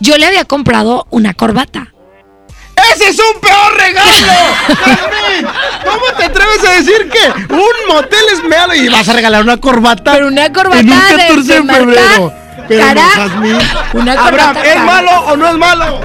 Yo 0.00 0.16
le 0.16 0.26
había 0.26 0.44
comprado 0.44 1.06
una 1.10 1.34
corbata. 1.34 1.92
¡Ese 2.94 3.08
es 3.10 3.18
un 3.18 3.40
peor 3.40 3.76
regalo! 3.76 4.32
¿Cómo 5.84 6.04
te 6.16 6.24
atreves 6.24 6.64
a 6.66 6.72
decir 6.72 7.10
que 7.10 7.52
un 7.52 7.94
motel 7.94 8.24
es 8.32 8.42
malo 8.48 8.74
y 8.74 8.88
vas 8.88 9.08
a 9.08 9.12
regalar 9.12 9.42
una 9.42 9.58
corbata? 9.58 10.12
Pero 10.12 10.28
una 10.28 10.50
corbata 10.52 10.80
en 10.80 10.90
un 10.90 10.98
de- 11.08 11.16
14 11.16 11.60
de, 11.60 11.74
febrero. 11.74 12.32
Pero 12.68 12.86
cara. 12.86 13.02
no, 13.02 13.10
Jazmín. 13.10 13.58
Una 13.92 14.12
Abraham, 14.12 14.56
¿es 14.64 14.76
malo 14.84 15.10
o 15.26 15.36
no 15.36 15.48
es 15.48 15.54
malo? 15.56 16.00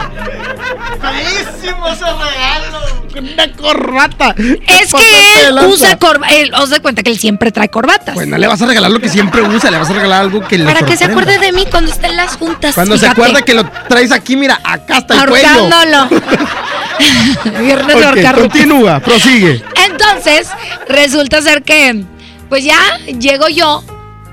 Feísimo 1.02 1.88
ese 1.88 2.04
regalo. 2.06 3.05
Una 3.20 3.52
corbata. 3.54 4.36
Es 4.38 4.94
que 4.94 5.48
él 5.48 5.56
usa 5.68 5.98
corbata, 5.98 6.34
os 6.62 6.70
da 6.70 6.80
cuenta 6.80 7.04
que 7.04 7.12
él 7.12 7.20
siempre 7.20 7.52
trae 7.52 7.70
corbatas. 7.70 8.16
Pues 8.16 8.28
no 8.28 8.38
le 8.38 8.48
vas 8.48 8.62
a 8.62 8.66
regalar 8.66 8.92
lo 8.92 9.00
que 9.00 9.10
siempre 9.10 9.42
usa, 9.42 9.72
le 9.72 9.78
vas 9.78 9.90
a 9.90 9.94
regalar 9.94 10.22
algo 10.22 10.46
que 10.48 10.58
le 10.58 10.66
Para 10.66 10.86
que 10.86 10.98
se 10.98 11.06
acuerde 11.06 11.38
de 11.40 11.52
mí 11.52 11.66
cuando 11.70 11.92
esté 11.92 12.08
en 12.08 12.18
las 12.18 12.36
juntas. 12.36 12.76
Cuando 12.76 12.98
se 12.98 13.08
acuerda 13.08 13.42
que 13.42 13.54
lo 13.54 13.70
traes 13.88 14.12
aquí, 14.12 14.36
mira, 14.36 14.60
acá 14.64 14.98
hasta 14.98 15.24
el 15.24 15.30
cuello. 15.30 15.48
Ahorcándolo. 15.48 16.10
De 16.96 18.32
continúa, 18.34 19.00
prosigue. 19.00 19.62
Entonces, 19.86 20.48
resulta 20.88 21.42
ser 21.42 21.64
que, 21.64 22.06
pues 22.50 22.64
ya 22.64 22.78
llego 23.20 23.50
yo. 23.50 23.84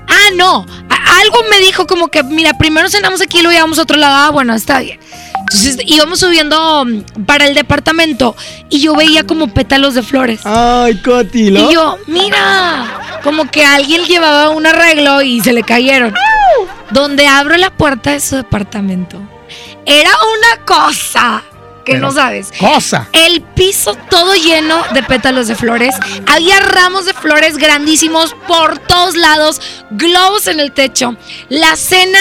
Ah, 0.07 0.29
no. 0.35 0.65
algo 0.89 1.37
me 1.49 1.59
dijo 1.59 1.87
como 1.87 2.07
que, 2.07 2.23
mira, 2.23 2.57
primero 2.57 2.89
cenamos 2.89 3.21
aquí 3.21 3.39
y 3.39 3.41
luego 3.41 3.77
a 3.77 3.81
otro 3.81 3.97
lado. 3.97 4.15
Ah, 4.15 4.29
bueno, 4.29 4.53
está 4.53 4.79
bien. 4.79 4.99
Entonces 5.51 5.77
íbamos 5.85 6.19
subiendo 6.19 6.85
mm, 6.85 7.23
para 7.25 7.45
el 7.45 7.55
departamento 7.55 8.35
y 8.69 8.81
yo 8.81 8.95
veía 8.95 9.23
como 9.23 9.53
pétalos 9.53 9.95
de 9.95 10.03
flores. 10.03 10.41
Ay, 10.45 10.95
Coti, 10.97 11.51
¿no? 11.51 11.69
Y 11.69 11.73
yo, 11.73 11.97
mira, 12.07 13.19
como 13.23 13.49
que 13.49 13.65
alguien 13.65 14.03
llevaba 14.05 14.49
un 14.49 14.65
arreglo 14.65 15.21
y 15.21 15.41
se 15.41 15.53
le 15.53 15.63
cayeron. 15.63 16.13
Donde 16.91 17.27
abro 17.27 17.57
la 17.57 17.71
puerta 17.71 18.11
de 18.11 18.19
su 18.19 18.35
departamento, 18.35 19.19
era 19.85 20.11
una 20.11 20.65
cosa 20.65 21.43
que 21.83 21.93
Pero, 21.93 22.07
no 22.07 22.13
sabes. 22.13 22.51
Cosa. 22.57 23.09
El 23.11 23.41
piso 23.41 23.95
todo 24.09 24.35
lleno 24.35 24.81
de 24.93 25.03
pétalos 25.03 25.47
de 25.47 25.55
flores. 25.55 25.95
Había 26.27 26.59
ramos 26.59 27.05
de 27.05 27.13
flores 27.13 27.57
grandísimos 27.57 28.35
por 28.47 28.77
todos 28.79 29.15
lados, 29.15 29.61
globos 29.91 30.47
en 30.47 30.59
el 30.59 30.71
techo. 30.71 31.15
La 31.49 31.75
cena 31.75 32.19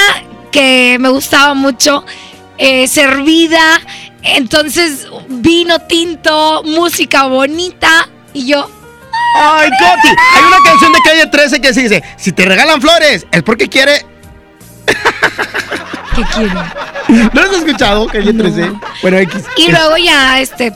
que 0.50 0.96
me 1.00 1.08
gustaba 1.10 1.54
mucho, 1.54 2.04
eh, 2.58 2.86
servida. 2.88 3.80
Entonces, 4.22 5.06
vino 5.28 5.80
tinto, 5.80 6.62
música 6.64 7.26
bonita. 7.26 8.08
Y 8.34 8.46
yo, 8.46 8.70
Ay, 9.34 9.70
Coti, 9.70 10.08
hay 10.08 10.44
una 10.46 10.58
canción 10.64 10.92
de 10.92 10.98
calle 11.04 11.26
13 11.26 11.60
que 11.60 11.74
se 11.74 11.82
dice: 11.82 12.02
Si 12.16 12.32
te 12.32 12.44
regalan 12.44 12.80
flores, 12.80 13.26
es 13.30 13.42
porque 13.42 13.68
quiere. 13.68 14.04
¿qué 16.16 16.22
quieren? 16.34 17.30
¿No 17.32 17.40
has 17.40 17.52
escuchado, 17.52 18.06
calle 18.06 18.32
13? 18.32 18.72
Bueno, 19.00 19.18
X. 19.18 19.44
Y 19.56 19.70
luego 19.70 19.96
ya, 19.96 20.40
este, 20.40 20.72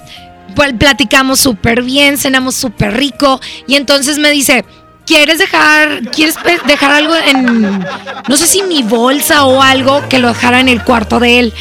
pues 0.54 0.72
platicamos 0.74 1.40
súper 1.40 1.82
bien, 1.82 2.16
cenamos 2.18 2.54
súper 2.54 2.96
rico. 2.96 3.40
Y 3.66 3.76
entonces 3.76 4.18
me 4.18 4.30
dice, 4.30 4.64
¿quieres 5.06 5.38
dejar, 5.38 6.02
quieres 6.10 6.34
dejar 6.66 6.90
algo 6.92 7.14
en, 7.14 7.84
no 8.28 8.36
sé 8.36 8.46
si 8.46 8.62
mi 8.62 8.82
bolsa 8.82 9.44
o 9.44 9.62
algo, 9.62 10.02
que 10.08 10.18
lo 10.18 10.28
dejara 10.28 10.60
en 10.60 10.68
el 10.68 10.82
cuarto 10.82 11.20
de 11.20 11.38
él? 11.38 11.54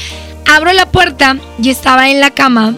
Abro 0.47 0.73
la 0.73 0.85
puerta 0.87 1.37
y 1.61 1.69
estaba 1.69 2.09
en 2.09 2.19
la 2.19 2.31
cama, 2.31 2.73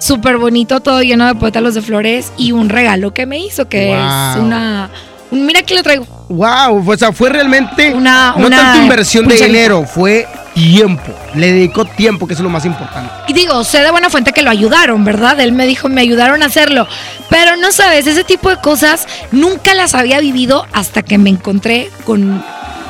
súper 0.00 0.36
bonito, 0.38 0.80
todo 0.80 1.02
lleno 1.02 1.26
de 1.26 1.34
pétalos 1.34 1.74
de 1.74 1.82
flores 1.82 2.32
y 2.36 2.52
un 2.52 2.68
regalo 2.68 3.12
que 3.12 3.26
me 3.26 3.38
hizo, 3.38 3.68
que 3.68 3.92
es 3.92 4.36
una, 4.40 4.90
un- 5.30 5.46
mira 5.46 5.62
que 5.62 5.74
lo 5.74 5.82
traigo. 5.82 6.06
Wow, 6.28 6.84
o 6.90 6.96
sea, 6.96 7.12
fue 7.12 7.30
realmente 7.30 7.92
Una- 7.94 8.34
no 8.36 8.46
una 8.46 8.56
tanto 8.56 8.82
inversión 8.82 9.26
de 9.28 9.36
dinero, 9.36 9.84
fue 9.86 10.26
tiempo. 10.58 11.14
Le 11.34 11.52
dedicó 11.52 11.84
tiempo, 11.84 12.26
que 12.26 12.34
es 12.34 12.40
lo 12.40 12.50
más 12.50 12.64
importante. 12.64 13.10
Y 13.28 13.32
digo, 13.32 13.62
sé 13.62 13.80
de 13.80 13.90
buena 13.90 14.10
fuente 14.10 14.32
que 14.32 14.42
lo 14.42 14.50
ayudaron, 14.50 15.04
¿verdad? 15.04 15.38
Él 15.40 15.52
me 15.52 15.66
dijo, 15.66 15.88
me 15.88 16.00
ayudaron 16.00 16.42
a 16.42 16.46
hacerlo. 16.46 16.88
Pero 17.30 17.56
no 17.56 17.70
sabes, 17.70 18.06
ese 18.06 18.24
tipo 18.24 18.50
de 18.50 18.56
cosas 18.56 19.06
nunca 19.30 19.74
las 19.74 19.94
había 19.94 20.18
vivido 20.20 20.66
hasta 20.72 21.02
que 21.02 21.16
me 21.16 21.30
encontré 21.30 21.90
con 22.04 22.42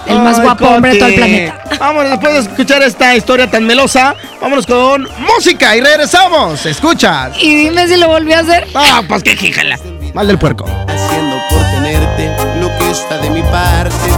el 0.07 0.19
más 0.21 0.39
Ay, 0.39 0.45
guapo 0.45 0.67
hombre 0.69 0.95
de 0.95 0.99
todo 0.99 1.09
el 1.09 1.15
planeta. 1.17 1.63
Vámonos, 1.79 2.11
después 2.13 2.33
de 2.33 2.41
escuchar 2.41 2.83
esta 2.83 3.15
historia 3.15 3.51
tan 3.51 3.65
melosa, 3.65 4.15
vámonos 4.41 4.67
con 4.67 5.07
música 5.19 5.77
y 5.77 5.81
regresamos. 5.83 6.65
¿Escuchas? 6.65 7.37
Y 7.41 7.55
dime 7.55 7.87
si 7.87 7.97
lo 7.97 8.09
volví 8.09 8.33
a 8.33 8.41
hacer. 8.41 8.67
Ah, 8.75 9.03
pues 9.07 9.23
qué 9.23 9.37
jíjala. 9.37 9.79
Mal 10.15 10.27
del 10.27 10.39
puerco. 10.39 10.65
haciendo 10.89 11.37
por 11.51 11.63
tenerte 11.71 12.33
lo 12.61 12.69
que 12.79 12.91
está 12.91 13.19
de 13.19 13.31
mi 13.31 13.43
parte. 13.43 14.18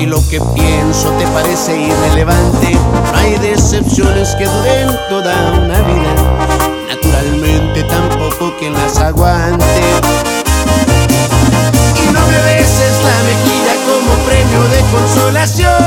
si 0.00 0.06
lo 0.06 0.26
que 0.28 0.40
pienso 0.54 1.10
te 1.18 1.26
parece 1.26 1.76
irrelevante, 1.76 2.72
no 2.72 3.18
hay 3.18 3.36
decepciones 3.36 4.34
que 4.36 4.46
duren 4.46 4.88
toda 5.10 5.34
una 5.52 5.78
vida. 5.82 6.14
Naturalmente 6.88 7.84
tampoco 7.84 8.56
quien 8.58 8.72
las 8.72 8.96
aguante. 8.96 9.82
Y 12.02 12.12
no 12.14 12.20
me 12.28 12.38
beses 12.48 12.94
la 13.08 13.18
mejilla 13.28 13.74
como 13.88 14.12
premio 14.24 14.62
de 14.74 14.80
consolación. 14.90 15.82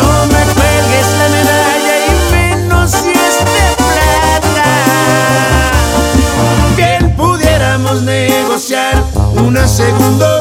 No 0.00 0.12
me 0.32 0.42
cuelgues 0.56 1.08
la 1.18 1.28
medalla 1.36 1.94
y 2.06 2.12
menos 2.32 2.90
si 2.90 3.10
es 3.10 3.36
de 3.56 3.66
plata. 3.76 4.70
Bien 6.74 7.14
pudiéramos 7.16 8.00
negociar 8.00 9.04
una 9.36 9.68
segunda 9.68 10.31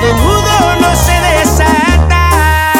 este 0.00 0.14
nudo 0.14 0.76
no 0.80 0.96
se 0.96 1.12
desata. 1.12 2.72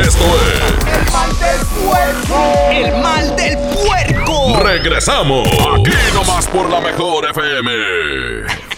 Esto 0.00 0.24
es 0.44 0.76
El 0.94 1.12
mal 1.12 1.36
del 1.40 1.66
puerco. 1.66 2.38
El 2.70 3.02
mal 3.02 3.36
del 3.36 3.58
puerco. 3.58 4.60
Regresamos. 4.62 5.48
Aquí 5.48 5.90
nomás 6.14 6.46
por 6.46 6.70
la 6.70 6.80
mejor 6.80 7.28
FM. 7.30 8.77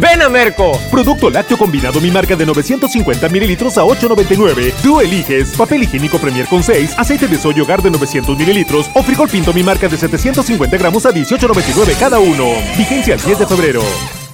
Ven 0.00 0.22
a 0.22 0.28
Merco. 0.28 0.72
Producto 0.90 1.30
lácteo 1.30 1.58
combinado 1.58 2.00
mi 2.00 2.10
marca 2.10 2.36
de 2.36 2.46
950 2.46 3.28
mililitros 3.28 3.78
a 3.78 3.82
8.99. 3.82 4.72
Tú 4.82 5.00
eliges 5.00 5.56
papel 5.56 5.82
higiénico 5.82 6.18
Premier 6.18 6.46
con 6.46 6.62
6, 6.62 6.94
aceite 6.96 7.28
de 7.28 7.38
soya 7.38 7.62
hogar 7.62 7.82
de 7.82 7.90
900 7.90 8.36
mililitros 8.36 8.90
o 8.94 9.02
frijol 9.02 9.28
pinto 9.28 9.52
mi 9.52 9.62
marca 9.62 9.88
de 9.88 9.96
750 9.96 10.76
gramos 10.76 11.06
a 11.06 11.10
18.99 11.12 11.96
cada 11.98 12.18
uno. 12.18 12.46
Vigencia 12.76 13.14
el 13.14 13.22
10 13.22 13.38
de 13.40 13.46
febrero. 13.46 13.82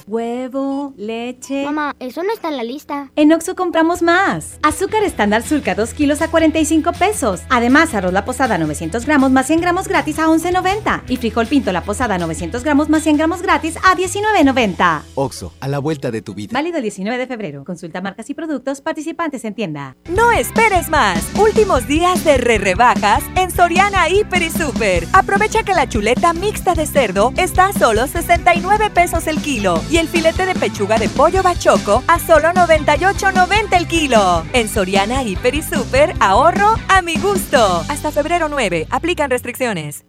Huevo, 0.09 0.95
leche. 0.97 1.65
Mamá, 1.65 1.95
eso 1.99 2.23
no 2.23 2.33
está 2.33 2.49
en 2.49 2.57
la 2.57 2.63
lista. 2.63 3.11
En 3.15 3.31
Oxo 3.31 3.55
compramos 3.55 4.01
más. 4.01 4.57
Azúcar 4.63 5.03
estándar 5.03 5.43
Sulca 5.43 5.75
2 5.75 5.93
kilos 5.93 6.23
a 6.23 6.31
45 6.31 6.93
pesos. 6.93 7.41
Además, 7.51 7.93
arroz 7.93 8.11
la 8.11 8.25
posada 8.25 8.57
900 8.57 9.05
gramos 9.05 9.29
más 9.29 9.45
100 9.45 9.61
gramos 9.61 9.87
gratis 9.87 10.17
a 10.17 10.25
11.90. 10.25 11.03
Y 11.09 11.17
frijol 11.17 11.45
pinto 11.45 11.71
la 11.71 11.83
posada 11.83 12.17
900 12.17 12.63
gramos 12.63 12.89
más 12.89 13.03
100 13.03 13.17
gramos 13.17 13.43
gratis 13.43 13.77
a 13.83 13.95
19.90. 13.95 15.01
Oxo, 15.13 15.53
a 15.59 15.67
la 15.67 15.77
vuelta 15.77 16.09
de 16.09 16.23
tu 16.23 16.33
vida. 16.33 16.53
Válido 16.55 16.77
el 16.77 16.83
19 16.83 17.15
de 17.19 17.27
febrero. 17.27 17.63
Consulta 17.63 18.01
marcas 18.01 18.31
y 18.31 18.33
productos 18.33 18.81
participantes 18.81 19.45
en 19.45 19.53
tienda. 19.53 19.95
No 20.09 20.31
esperes 20.31 20.89
más. 20.89 21.23
Últimos 21.37 21.85
días 21.85 22.23
de 22.23 22.39
re 22.39 22.57
rebajas 22.57 23.23
en 23.35 23.51
Soriana 23.51 24.09
Hiper 24.09 24.41
y 24.41 24.49
Super. 24.49 25.05
Aprovecha 25.13 25.61
que 25.61 25.75
la 25.75 25.87
chuleta 25.87 26.33
mixta 26.33 26.73
de 26.73 26.87
cerdo 26.87 27.31
está 27.37 27.67
a 27.67 27.73
solo 27.73 28.07
69 28.07 28.89
pesos 28.89 29.27
el 29.27 29.39
kilo 29.39 29.79
y 29.91 29.98
el 29.99 30.07
filete 30.07 30.45
de 30.45 30.55
pechuga 30.55 30.97
de 30.97 31.09
pollo 31.09 31.43
bachoco 31.43 32.03
a 32.07 32.19
solo 32.19 32.49
98.90 32.49 33.77
el 33.77 33.87
kilo. 33.87 34.45
En 34.53 34.69
Soriana 34.69 35.23
Hiper 35.23 35.55
y 35.55 35.61
Super, 35.61 36.13
ahorro 36.19 36.75
a 36.87 37.01
mi 37.01 37.17
gusto. 37.17 37.83
Hasta 37.89 38.11
febrero 38.11 38.47
9, 38.49 38.87
aplican 38.89 39.29
restricciones. 39.29 40.08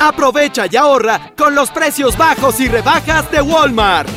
Aprovecha 0.00 0.66
y 0.70 0.76
ahorra 0.76 1.32
con 1.36 1.54
los 1.54 1.70
precios 1.70 2.16
bajos 2.16 2.60
y 2.60 2.68
rebajas 2.68 3.30
de 3.30 3.40
Walmart. 3.40 4.08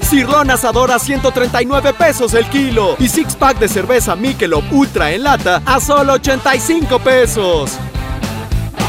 Cirlón 0.00 0.50
asador 0.50 0.90
a 0.90 0.98
139 0.98 1.94
pesos 1.94 2.34
el 2.34 2.46
kilo 2.46 2.96
y 2.98 3.08
six 3.08 3.34
pack 3.36 3.58
de 3.58 3.68
cerveza 3.68 4.14
Michelob 4.14 4.64
Ultra 4.72 5.12
en 5.12 5.22
lata 5.22 5.62
a 5.64 5.80
solo 5.80 6.14
85 6.14 6.98
pesos. 6.98 7.78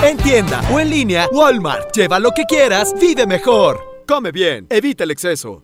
En 0.03 0.17
tienda 0.17 0.61
o 0.71 0.79
en 0.79 0.89
línea, 0.89 1.27
Walmart. 1.31 1.95
Lleva 1.95 2.19
lo 2.19 2.31
que 2.31 2.43
quieras, 2.43 2.93
vive 2.99 3.25
mejor. 3.25 4.03
Come 4.07 4.31
bien, 4.31 4.67
evita 4.69 5.03
el 5.03 5.11
exceso. 5.11 5.63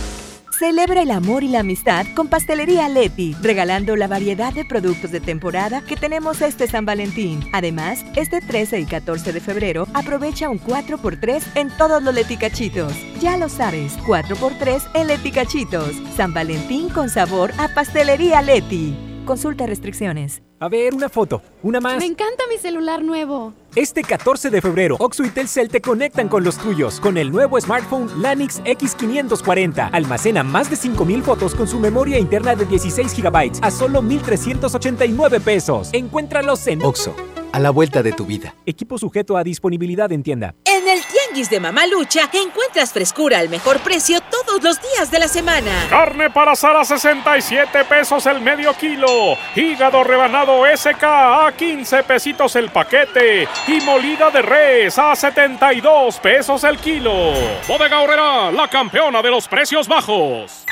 Celebra 0.61 1.01
el 1.01 1.09
amor 1.09 1.43
y 1.43 1.47
la 1.47 1.61
amistad 1.61 2.05
con 2.13 2.27
Pastelería 2.27 2.87
Leti, 2.87 3.35
regalando 3.41 3.95
la 3.95 4.07
variedad 4.07 4.53
de 4.53 4.63
productos 4.63 5.09
de 5.09 5.19
temporada 5.19 5.81
que 5.81 5.95
tenemos 5.95 6.39
este 6.43 6.67
San 6.67 6.85
Valentín. 6.85 7.39
Además, 7.51 8.05
este 8.15 8.41
13 8.41 8.81
y 8.81 8.85
14 8.85 9.33
de 9.33 9.39
febrero 9.39 9.87
aprovecha 9.95 10.49
un 10.49 10.59
4x3 10.59 11.41
en 11.55 11.75
todos 11.77 12.03
los 12.03 12.13
leticachitos. 12.13 12.93
Ya 13.19 13.37
lo 13.37 13.49
sabes, 13.49 13.97
4x3 14.01 14.83
en 14.93 15.07
leticachitos. 15.07 15.95
San 16.15 16.31
Valentín 16.31 16.89
con 16.89 17.09
sabor 17.09 17.51
a 17.57 17.67
Pastelería 17.69 18.43
Leti. 18.43 18.95
Consulta 19.25 19.65
restricciones. 19.65 20.43
A 20.61 20.69
ver, 20.69 20.93
una 20.93 21.09
foto. 21.09 21.41
Una 21.63 21.79
más. 21.79 21.97
Me 21.97 22.05
encanta 22.05 22.43
mi 22.47 22.55
celular 22.59 23.01
nuevo. 23.01 23.51
Este 23.75 24.03
14 24.03 24.51
de 24.51 24.61
febrero, 24.61 24.95
Oxo 24.99 25.23
y 25.23 25.29
Telcel 25.31 25.69
te 25.69 25.81
conectan 25.81 26.29
con 26.29 26.43
los 26.43 26.59
tuyos 26.59 26.99
con 26.99 27.17
el 27.17 27.31
nuevo 27.31 27.59
smartphone 27.59 28.21
Lanix 28.21 28.61
X540. 28.61 29.89
Almacena 29.91 30.43
más 30.43 30.69
de 30.69 30.75
5000 30.75 31.23
fotos 31.23 31.55
con 31.55 31.67
su 31.67 31.79
memoria 31.79 32.19
interna 32.19 32.55
de 32.55 32.65
16 32.65 33.11
GB 33.23 33.53
a 33.59 33.71
solo 33.71 34.03
1389 34.03 35.39
pesos. 35.39 35.89
Encuéntralos 35.93 36.67
en 36.67 36.83
Oxo, 36.83 37.15
a 37.53 37.59
la 37.59 37.71
vuelta 37.71 38.03
de 38.03 38.11
tu 38.11 38.27
vida. 38.27 38.53
Equipo 38.67 38.99
sujeto 38.99 39.37
a 39.37 39.43
disponibilidad 39.43 40.11
en 40.11 40.21
tienda. 40.21 40.53
En 40.65 40.87
el 40.87 40.99
Tianguis 41.31 41.49
de 41.49 41.61
Mamalucha 41.61 42.29
encuentras 42.33 42.91
frescura 42.91 43.39
al 43.39 43.47
mejor 43.47 43.79
precio 43.79 44.19
todos 44.19 44.61
los 44.61 44.81
días 44.81 45.11
de 45.11 45.19
la 45.19 45.29
semana. 45.29 45.71
Carne 45.89 46.29
para 46.29 46.51
asar 46.51 46.75
a 46.75 46.83
67 46.83 47.85
pesos 47.85 48.25
el 48.25 48.41
medio 48.41 48.73
kilo. 48.73 49.37
Hígado 49.55 50.03
rebanado 50.03 50.63
SK 50.75 51.03
a 51.03 51.53
15 51.55 52.03
pesitos 52.03 52.55
el 52.57 52.69
paquete. 52.69 53.47
Y 53.67 53.79
molida 53.81 54.29
de 54.29 54.41
res 54.41 54.99
a 54.99 55.15
72 55.15 56.19
pesos 56.19 56.65
el 56.65 56.77
kilo. 56.77 57.33
Bodega 57.65 58.01
Horrera, 58.01 58.51
la 58.51 58.67
campeona 58.67 59.21
de 59.21 59.29
los 59.29 59.47
precios 59.47 59.87
bajos. 59.87 60.65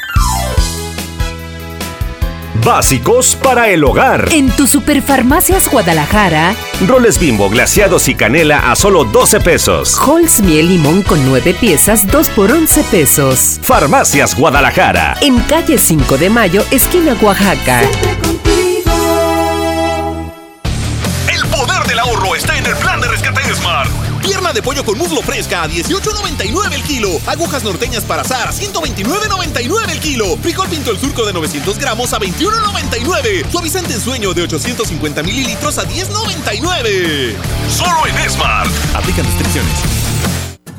Básicos 2.55 3.35
para 3.35 3.69
el 3.69 3.83
hogar. 3.83 4.27
En 4.31 4.49
tu 4.49 4.67
Superfarmacias 4.67 5.69
Guadalajara, 5.69 6.55
Roles 6.87 7.19
bimbo 7.19 7.49
glaseados 7.49 8.07
y 8.07 8.15
canela 8.15 8.71
a 8.71 8.75
solo 8.75 9.05
12 9.05 9.39
pesos. 9.39 9.97
Halls 9.99 10.41
miel 10.41 10.67
limón 10.67 11.03
con 11.03 11.25
9 11.29 11.53
piezas, 11.53 12.07
2 12.07 12.29
por 12.29 12.51
11 12.51 12.83
pesos. 12.83 13.59
Farmacias 13.61 14.35
Guadalajara. 14.35 15.15
En 15.21 15.39
calle 15.41 15.77
5 15.77 16.17
de 16.17 16.29
Mayo, 16.29 16.63
esquina 16.71 17.15
Oaxaca. 17.21 17.81
El 21.31 21.47
poder 21.47 21.83
del 21.87 21.99
ahorro 21.99 22.35
está 22.35 22.57
en 22.57 22.65
el 22.65 22.75
plan 22.77 22.99
de 22.99 23.07
rescate 23.07 23.41
Smart. 23.53 23.98
Pierna 24.21 24.53
de 24.53 24.61
pollo 24.61 24.83
con 24.83 24.97
muslo 24.97 25.21
fresca 25.21 25.63
a 25.63 25.67
18.99 25.69 26.73
el 26.73 26.83
kilo. 26.83 27.09
Agujas 27.27 27.63
norteñas 27.63 28.03
para 28.03 28.21
asar 28.21 28.47
a 28.47 28.51
129.99 28.51 29.89
el 29.89 29.99
kilo. 29.99 30.37
Frijol 30.37 30.67
pinto 30.69 30.91
el 30.91 30.99
surco 30.99 31.25
de 31.25 31.33
900 31.33 31.77
gramos 31.77 32.13
a 32.13 32.19
21.99. 32.19 33.49
Suavizante 33.51 33.93
en 33.93 34.01
sueño 34.01 34.33
de 34.33 34.43
850 34.43 35.23
mililitros 35.23 35.77
a 35.77 35.87
10.99. 35.87 37.35
Solo 37.69 38.07
en 38.07 38.29
Smart. 38.29 38.71
Aplican 38.95 39.25
restricciones. 39.25 39.98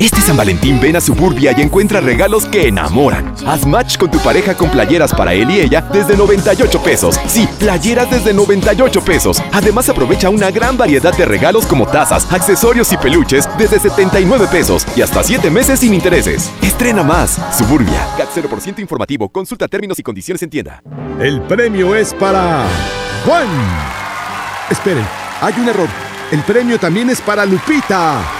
Este 0.00 0.18
San 0.22 0.34
Valentín 0.34 0.80
ven 0.80 0.96
a 0.96 1.00
Suburbia 1.02 1.52
y 1.54 1.60
encuentra 1.60 2.00
regalos 2.00 2.46
que 2.46 2.66
enamoran. 2.68 3.34
Haz 3.46 3.66
match 3.66 3.98
con 3.98 4.10
tu 4.10 4.18
pareja 4.20 4.56
con 4.56 4.70
playeras 4.70 5.12
para 5.12 5.34
él 5.34 5.50
y 5.50 5.60
ella 5.60 5.82
desde 5.92 6.16
98 6.16 6.82
pesos. 6.82 7.20
Sí, 7.26 7.46
playeras 7.58 8.10
desde 8.10 8.32
98 8.32 9.04
pesos. 9.04 9.42
Además 9.52 9.90
aprovecha 9.90 10.30
una 10.30 10.50
gran 10.50 10.78
variedad 10.78 11.14
de 11.14 11.26
regalos 11.26 11.66
como 11.66 11.86
tazas, 11.86 12.32
accesorios 12.32 12.90
y 12.94 12.96
peluches 12.96 13.46
desde 13.58 13.78
79 13.78 14.46
pesos 14.50 14.86
y 14.96 15.02
hasta 15.02 15.22
7 15.22 15.50
meses 15.50 15.80
sin 15.80 15.92
intereses. 15.92 16.50
Estrena 16.62 17.02
más. 17.02 17.38
Suburbia. 17.54 18.08
CAT 18.16 18.30
0% 18.34 18.78
informativo. 18.78 19.28
Consulta 19.28 19.68
términos 19.68 19.98
y 19.98 20.02
condiciones 20.02 20.42
en 20.42 20.48
tienda. 20.48 20.82
El 21.20 21.42
premio 21.42 21.94
es 21.94 22.14
para 22.14 22.64
Juan. 23.26 23.48
Esperen, 24.70 25.04
hay 25.42 25.52
un 25.58 25.68
error. 25.68 25.88
El 26.32 26.40
premio 26.40 26.78
también 26.78 27.10
es 27.10 27.20
para 27.20 27.44
Lupita 27.44 28.39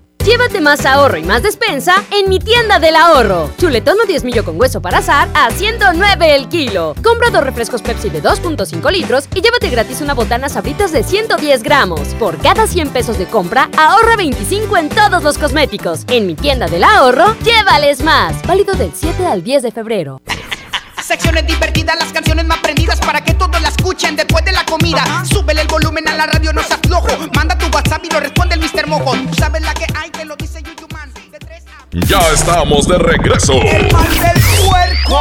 Llévate 0.25 0.61
más 0.61 0.85
ahorro 0.85 1.17
y 1.17 1.23
más 1.23 1.41
despensa 1.41 1.95
en 2.11 2.29
mi 2.29 2.37
tienda 2.37 2.77
del 2.77 2.95
ahorro. 2.95 3.49
Chuletón 3.57 3.97
o 4.03 4.05
10 4.05 4.23
millo 4.23 4.45
con 4.45 4.59
hueso 4.59 4.79
para 4.79 4.99
azar 4.99 5.27
a 5.33 5.49
109 5.49 6.35
el 6.35 6.47
kilo. 6.47 6.93
Compra 7.03 7.31
dos 7.31 7.43
refrescos 7.43 7.81
Pepsi 7.81 8.11
de 8.11 8.21
2.5 8.21 8.91
litros 8.91 9.27
y 9.33 9.41
llévate 9.41 9.71
gratis 9.71 9.99
una 9.99 10.13
botana 10.13 10.47
sabritas 10.47 10.91
de 10.91 11.01
110 11.01 11.63
gramos. 11.63 12.01
Por 12.19 12.37
cada 12.37 12.67
100 12.67 12.89
pesos 12.89 13.17
de 13.17 13.25
compra, 13.25 13.71
ahorra 13.75 14.15
25 14.15 14.77
en 14.77 14.89
todos 14.89 15.23
los 15.23 15.39
cosméticos. 15.39 16.01
En 16.07 16.27
mi 16.27 16.35
tienda 16.35 16.67
del 16.67 16.83
ahorro, 16.83 17.35
llévales 17.43 18.03
más. 18.03 18.39
Válido 18.45 18.75
del 18.75 18.91
7 18.93 19.25
al 19.25 19.43
10 19.43 19.63
de 19.63 19.71
febrero. 19.71 20.21
Secciones 21.01 21.45
divertidas, 21.45 21.97
las 21.97 22.13
canciones 22.13 22.45
más 22.45 22.59
prendidas 22.59 22.99
para 22.99 23.21
que 23.21 23.33
todos 23.33 23.61
la 23.61 23.69
escuchen 23.69 24.15
después 24.15 24.45
de 24.45 24.51
la 24.51 24.63
comida. 24.65 25.03
Súbele 25.25 25.61
el 25.61 25.67
volumen 25.67 26.07
a 26.07 26.15
la 26.15 26.25
radio, 26.27 26.53
no 26.53 26.63
se 26.63 26.73
aflojo. 26.73 27.07
Manda 27.35 27.57
tu 27.57 27.65
WhatsApp 27.67 28.05
y 28.05 28.09
lo 28.09 28.19
responde 28.19 28.55
el 28.55 28.61
Mr. 28.61 28.87
Mojo. 28.87 29.13
Tú 29.13 29.33
sabes 29.37 29.61
la 29.61 29.73
que 29.73 29.85
hay, 29.95 30.09
te 30.11 30.23
lo 30.23 30.35
dice 30.37 30.61
Yuyu 30.63 30.87
Man. 30.93 31.11
Ya 32.07 32.21
estamos 32.31 32.87
de 32.87 32.97
regreso. 32.97 33.53
El 33.53 33.91
mal 33.91 34.09
del 34.09 34.41
puerco. 34.65 35.19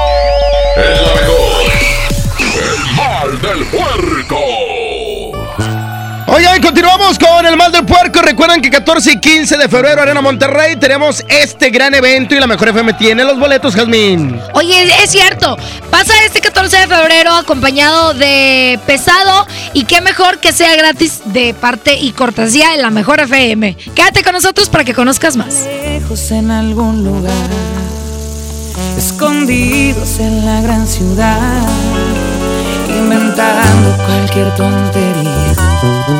El 0.77 1.07
la 1.07 1.15
mejor. 1.15 1.73
El 2.39 2.79
mal 2.95 3.41
del 3.43 3.65
puerco. 3.67 4.39
Oigan, 6.33 6.63
continuamos 6.63 7.19
con 7.19 7.45
el 7.45 7.57
mal 7.57 7.73
del 7.73 7.85
puerco. 7.85 8.23
Recuerden 8.23 8.63
que 8.63 8.71
14 8.71 9.15
y 9.15 9.19
15 9.19 9.57
de 9.57 9.69
febrero, 9.69 10.01
Arena 10.01 10.21
Monterrey, 10.21 10.77
tenemos 10.77 11.25
este 11.29 11.71
gran 11.71 11.93
evento 11.93 12.37
y 12.37 12.39
la 12.39 12.47
mejor 12.47 12.69
FM 12.69 12.93
tiene 12.93 13.25
los 13.25 13.37
boletos, 13.37 13.75
Jazmín. 13.75 14.41
Oye, 14.55 14.85
es 15.03 15.11
cierto. 15.11 15.57
Pasa 15.91 16.13
este 16.25 16.41
14 16.41 16.77
de 16.77 16.87
febrero 16.87 17.35
acompañado 17.35 18.15
de 18.15 18.79
pesado 18.87 19.45
y 19.73 19.83
qué 19.87 20.01
mejor 20.03 20.39
que 20.39 20.53
sea 20.53 20.77
gratis 20.77 21.21
de 21.25 21.53
parte 21.53 21.97
y 21.97 22.13
cortesía 22.13 22.75
en 22.75 22.83
la 22.83 22.91
mejor 22.91 23.19
FM. 23.19 23.77
Quédate 23.97 24.23
con 24.23 24.33
nosotros 24.33 24.69
para 24.69 24.85
que 24.85 24.95
conozcas 24.95 25.37
más. 25.37 25.67
lejos 25.85 26.31
en 26.31 26.53
algún 26.53 27.03
lugar, 27.03 27.51
escondidos 28.97 30.21
en 30.21 30.47
la 30.47 30.61
gran 30.61 30.87
ciudad, 30.87 31.69
inventando 32.89 33.97
cualquier 34.07 34.55
tontería 34.55 36.20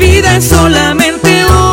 vida 0.00 0.36
es 0.36 0.46
solamente 0.46 1.44
una, 1.44 1.69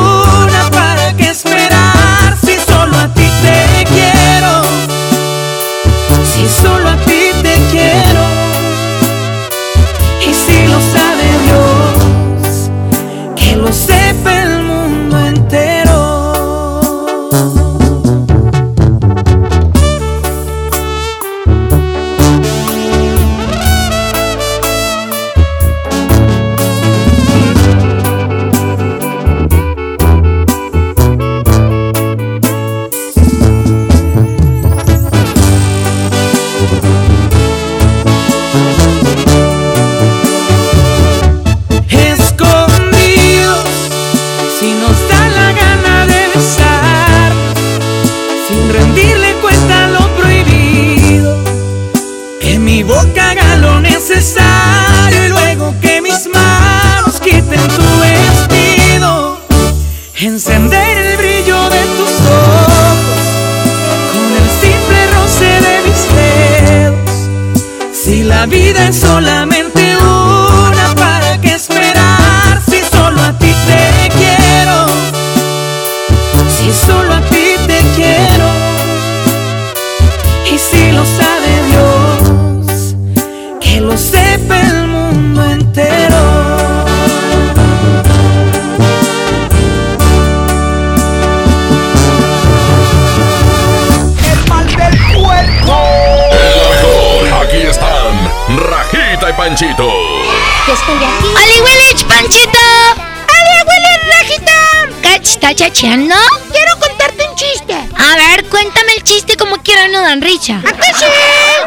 chacheando? 105.78 106.16
Quiero 106.52 106.80
contarte 106.80 107.28
un 107.30 107.36
chiste. 107.36 107.74
A 107.74 108.16
ver, 108.16 108.46
cuéntame 108.46 108.94
el 108.98 109.04
chiste 109.04 109.38
como 109.38 109.58
quiera, 109.58 109.88
no 109.88 110.02
dan. 110.02 110.18
¿A 110.18 110.26
qué 110.26 110.34
sí? 110.34 111.06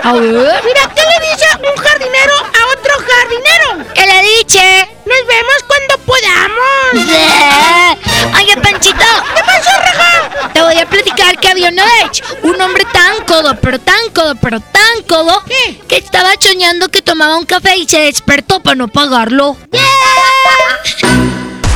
A 0.03 0.13
ver. 0.13 0.63
Mira, 0.65 0.91
¿qué 0.95 1.03
le 1.03 1.31
dice 1.31 1.47
un 1.59 1.83
jardinero 1.83 2.35
a 2.35 2.67
otro 2.73 2.95
jardinero? 3.09 3.93
¿Qué 3.95 4.07
le 4.07 4.23
dice? 4.23 4.89
Nos 5.07 5.27
vemos 5.29 5.63
cuando 5.67 5.99
podamos. 5.99 6.93
Oye, 8.41 8.57
Panchito. 8.57 9.05
¿Qué 9.37 9.43
pasó, 9.45 9.71
Raja? 9.79 10.51
Te 10.53 10.61
voy 10.61 10.79
a 10.79 10.87
platicar 10.87 11.39
que 11.39 11.49
había 11.49 11.69
una 11.69 11.85
vez 11.85 12.23
un 12.43 12.61
hombre 12.61 12.85
tan 12.93 13.25
codo, 13.25 13.57
pero 13.61 13.79
tan 13.79 14.11
codo, 14.13 14.35
pero 14.37 14.61
tan 14.61 15.03
codo, 15.09 15.45
que 15.89 15.97
estaba 15.97 16.33
soñando 16.41 16.89
que 16.89 17.03
tomaba 17.03 17.37
un 17.37 17.47
café 17.47 17.77
y 17.77 17.87
se 17.87 18.01
despertó 18.01 18.61
para 18.61 18.75
no 18.75 18.89
pagarlo. 18.89 19.57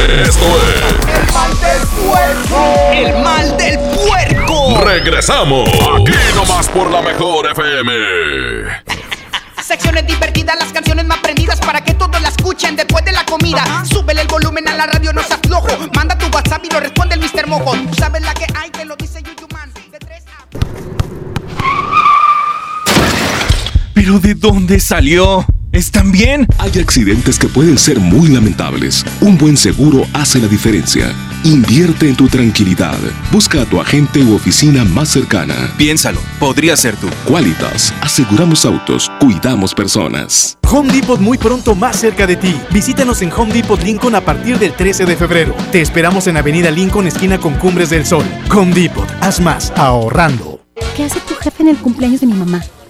Esto 0.05 0.45
es 0.45 0.85
El 1.17 1.33
mal 1.33 1.59
del 1.61 1.89
puerco. 1.89 2.93
El 2.93 3.25
mal 3.25 3.57
del 3.57 3.79
puerco. 3.79 4.81
Regresamos. 4.85 5.67
Aquí 5.69 6.13
nomás 6.35 6.69
por 6.69 6.91
la 6.91 7.01
mejor 7.01 7.51
FM. 7.51 7.91
Secciones 9.63 10.07
divertidas, 10.07 10.57
las 10.59 10.73
canciones 10.75 11.07
más 11.07 11.19
prendidas 11.21 11.59
para 11.61 11.83
que 11.83 11.95
todos 11.95 12.21
la 12.21 12.29
escuchen 12.29 12.77
después 12.77 13.03
de 13.07 13.13
la 13.13 13.25
comida. 13.25 13.65
Súbele 13.91 14.21
el 14.21 14.29
volumen 14.29 14.69
a 14.69 14.75
la 14.75 14.87
radio, 14.87 15.11
no 15.15 15.23
seas 15.23 15.41
flojo. 15.43 15.69
Manda 15.95 16.19
tu 16.19 16.27
WhatsApp 16.27 16.63
y 16.65 16.71
lo 16.71 16.81
responde 16.81 17.15
el 17.15 17.23
Mr. 17.23 17.47
Mojo. 17.47 17.75
Tú 17.75 17.95
sabes 17.95 18.21
la 18.21 18.35
que 18.35 18.47
hay, 18.55 18.69
te 18.71 18.85
lo 18.85 18.97
dice 18.97 19.23
Yuyu 19.23 19.49
Man. 19.55 19.73
De 19.91 19.99
tres 19.99 20.25
¿Pero 23.95 24.19
de 24.19 24.35
dónde 24.35 24.81
salió? 24.81 25.47
¿Están 25.75 26.13
bien? 26.13 26.47
Hay 26.59 26.79
accidentes 26.79 27.37
que 27.37 27.49
pueden 27.49 27.77
ser 27.79 27.99
muy 27.99 28.29
lamentables. 28.29 29.05
Un 29.21 29.37
buen 29.37 29.57
seguro 29.57 30.07
hace 30.13 30.39
la 30.39 30.47
diferencia. 30.47 31.13
Invierte 31.43 32.09
en 32.09 32.15
tu 32.15 32.29
tranquilidad. 32.29 32.97
Busca 33.33 33.63
a 33.63 33.65
tu 33.65 33.81
agente 33.81 34.23
u 34.23 34.37
oficina 34.37 34.85
más 34.85 35.09
cercana. 35.09 35.75
Piénsalo, 35.77 36.21
podría 36.39 36.77
ser 36.77 36.95
tú. 36.95 37.09
Qualitas. 37.27 37.93
Aseguramos 38.01 38.65
autos, 38.65 39.11
cuidamos 39.19 39.75
personas. 39.75 40.57
Home 40.71 40.93
Depot 40.93 41.21
muy 41.21 41.39
pronto 41.39 41.75
más 41.75 41.97
cerca 41.97 42.25
de 42.25 42.37
ti. 42.37 42.55
Visítanos 42.71 43.21
en 43.23 43.33
Home 43.33 43.53
Depot 43.53 43.83
Lincoln 43.83 44.15
a 44.15 44.21
partir 44.21 44.61
del 44.61 44.75
13 44.75 45.07
de 45.07 45.17
febrero. 45.17 45.57
Te 45.73 45.81
esperamos 45.81 46.29
en 46.29 46.37
Avenida 46.37 46.71
Lincoln, 46.71 47.09
esquina 47.09 47.41
con 47.41 47.55
Cumbres 47.55 47.91
del 47.91 48.07
Sol. 48.07 48.25
Home 48.55 48.73
Depot, 48.73 49.09
haz 49.21 49.41
más 49.41 49.73
ahorrando. 49.75 50.61
¿Qué 50.97 51.03
hace 51.03 51.19
tu 51.19 51.35
jefe 51.35 51.65
en 51.65 51.71
el 51.71 51.77
cumpleaños 51.79 52.21
de 52.21 52.29
mi 52.29 52.35
mamá? 52.35 52.63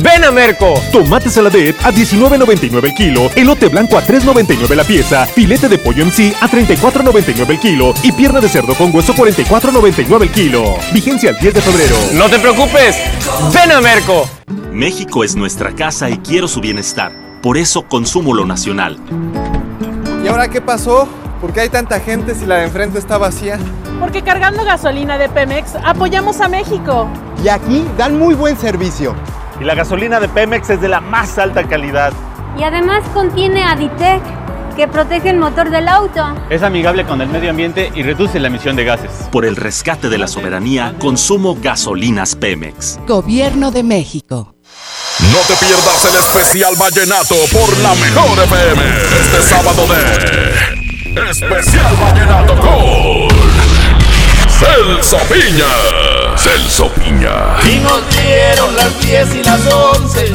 Ven 0.00 0.24
a 0.24 0.30
Merco. 0.30 0.74
Tomate 0.90 1.28
saladet 1.28 1.76
a 1.84 1.92
19.99 1.92 2.84
el 2.84 2.94
kilo, 2.94 3.30
elote 3.36 3.68
blanco 3.68 3.98
a 3.98 4.02
3.99 4.02 4.74
la 4.74 4.84
pieza, 4.84 5.26
filete 5.26 5.68
de 5.68 5.78
pollo 5.78 6.02
en 6.02 6.10
sí 6.10 6.32
a 6.40 6.48
34.99 6.48 7.50
el 7.50 7.58
kilo 7.58 7.94
y 8.02 8.12
pierna 8.12 8.40
de 8.40 8.48
cerdo 8.48 8.74
con 8.74 8.94
hueso 8.94 9.14
44.99 9.14 10.22
el 10.22 10.30
kilo. 10.30 10.74
Vigencia 10.92 11.30
el 11.30 11.38
10 11.38 11.54
de 11.54 11.60
febrero. 11.60 11.96
No 12.14 12.28
te 12.28 12.38
preocupes. 12.38 12.96
Ven 13.52 13.72
a 13.72 13.80
Merco. 13.80 14.28
México 14.72 15.24
es 15.24 15.36
nuestra 15.36 15.74
casa 15.74 16.08
y 16.08 16.18
quiero 16.18 16.48
su 16.48 16.60
bienestar. 16.60 17.12
Por 17.42 17.58
eso 17.58 17.82
consumo 17.82 18.34
lo 18.34 18.46
nacional. 18.46 18.98
¿Y 20.24 20.28
ahora 20.28 20.48
qué 20.48 20.60
pasó? 20.60 21.08
¿Por 21.40 21.52
qué 21.52 21.60
hay 21.60 21.68
tanta 21.68 22.00
gente 22.00 22.34
si 22.34 22.46
la 22.46 22.58
de 22.58 22.64
enfrente 22.64 22.98
está 22.98 23.18
vacía? 23.18 23.58
Porque 23.98 24.22
cargando 24.22 24.64
gasolina 24.64 25.18
de 25.18 25.28
Pemex 25.28 25.74
apoyamos 25.84 26.40
a 26.40 26.48
México. 26.48 27.08
Y 27.44 27.48
aquí 27.48 27.84
dan 27.98 28.18
muy 28.18 28.34
buen 28.34 28.56
servicio. 28.56 29.14
Y 29.62 29.64
la 29.64 29.76
gasolina 29.76 30.18
de 30.18 30.28
Pemex 30.28 30.70
es 30.70 30.80
de 30.80 30.88
la 30.88 31.00
más 31.00 31.38
alta 31.38 31.62
calidad. 31.62 32.12
Y 32.58 32.64
además 32.64 33.04
contiene 33.14 33.62
Aditec, 33.62 34.20
que 34.74 34.88
protege 34.88 35.30
el 35.30 35.38
motor 35.38 35.70
del 35.70 35.86
auto. 35.86 36.34
Es 36.50 36.64
amigable 36.64 37.04
con 37.04 37.20
el 37.20 37.28
medio 37.28 37.50
ambiente 37.50 37.92
y 37.94 38.02
reduce 38.02 38.40
la 38.40 38.48
emisión 38.48 38.74
de 38.74 38.82
gases. 38.82 39.12
Por 39.30 39.44
el 39.44 39.54
rescate 39.54 40.08
de 40.08 40.18
la 40.18 40.26
soberanía, 40.26 40.96
consumo 40.98 41.56
gasolinas 41.62 42.34
Pemex. 42.34 42.98
Gobierno 43.06 43.70
de 43.70 43.84
México. 43.84 44.56
No 45.30 45.38
te 45.46 45.54
pierdas 45.64 46.06
el 46.06 46.16
especial 46.16 46.74
Vallenato 46.74 47.36
por 47.52 47.78
la 47.78 47.94
mejor 47.94 48.42
FM. 48.42 48.82
Este 49.20 49.42
sábado 49.42 49.86
de 49.86 51.30
Especial 51.30 51.94
Vallenato 52.00 52.56
con 52.58 53.28
Celso 54.58 55.18
Piña. 55.28 56.01
Celso 56.42 56.88
Piña. 56.94 57.30
Y 57.64 57.78
nos 57.78 58.02
dieron 58.10 58.74
las 58.74 59.00
10 59.00 59.34
y 59.36 59.42
las 59.44 59.60
11, 59.72 60.32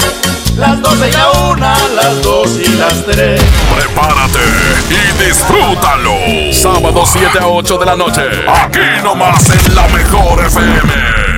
las 0.56 0.82
12 0.82 1.10
y 1.10 1.12
la 1.12 1.32
1, 1.50 1.60
las 1.96 2.22
2 2.22 2.50
y 2.60 2.67
las 2.78 3.06
3. 3.06 3.41
Prepárate 3.76 4.39
y 4.89 5.24
disfrútalo. 5.26 6.13
Sábado 6.54 7.04
7 7.06 7.39
a 7.41 7.48
8 7.48 7.78
de 7.78 7.86
la 7.86 7.96
noche. 7.98 8.22
Aquí 8.48 9.04
nomás 9.04 9.50
en 9.50 9.76
la 9.76 9.86
mejor 9.89 10.46
FM. 10.46 11.37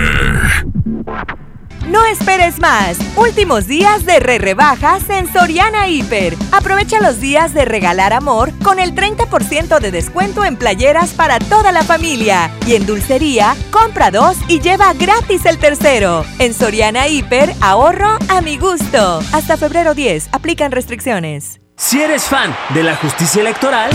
No 1.90 2.06
esperes 2.06 2.60
más. 2.60 3.00
Últimos 3.16 3.66
días 3.66 4.06
de 4.06 4.20
re 4.20 4.38
rebajas 4.38 5.10
en 5.10 5.32
Soriana 5.34 5.88
Hiper. 5.88 6.36
Aprovecha 6.52 7.02
los 7.02 7.20
días 7.20 7.56
de 7.56 7.66
regalar 7.66 8.14
amor 8.14 8.52
con 8.64 8.80
el 8.80 8.94
30% 8.94 9.80
de 9.80 9.90
descuento 9.90 10.46
en 10.46 10.56
playeras 10.56 11.16
para 11.16 11.40
toda 11.40 11.72
la 11.72 11.82
familia. 11.82 12.52
Y 12.68 12.76
en 12.76 12.86
dulcería, 12.86 13.56
compra 13.72 14.12
dos 14.12 14.38
y 14.48 14.60
lleva 14.60 14.94
gratis 14.94 15.48
el 15.48 15.58
tercero. 15.58 16.26
En 16.38 16.54
Soriana 16.54 17.08
Hiper, 17.08 17.56
ahorro 17.60 18.20
a 18.30 18.42
mi 18.42 18.60
gusto. 18.60 19.24
Hasta 19.34 19.58
febrero 19.58 19.96
10, 19.96 20.30
aplican 20.32 20.72
restricciones. 20.72 21.60
Si 21.76 22.00
eres 22.00 22.26
fan 22.26 22.56
de 22.76 22.84
la 22.84 22.96
justicia 22.98 23.42
electoral, 23.42 23.90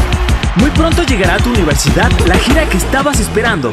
muy 0.56 0.70
pronto 0.70 1.04
llegará 1.04 1.36
a 1.36 1.38
tu 1.38 1.50
universidad 1.50 2.10
la 2.26 2.34
gira 2.38 2.68
que 2.68 2.78
estabas 2.78 3.20
esperando. 3.20 3.72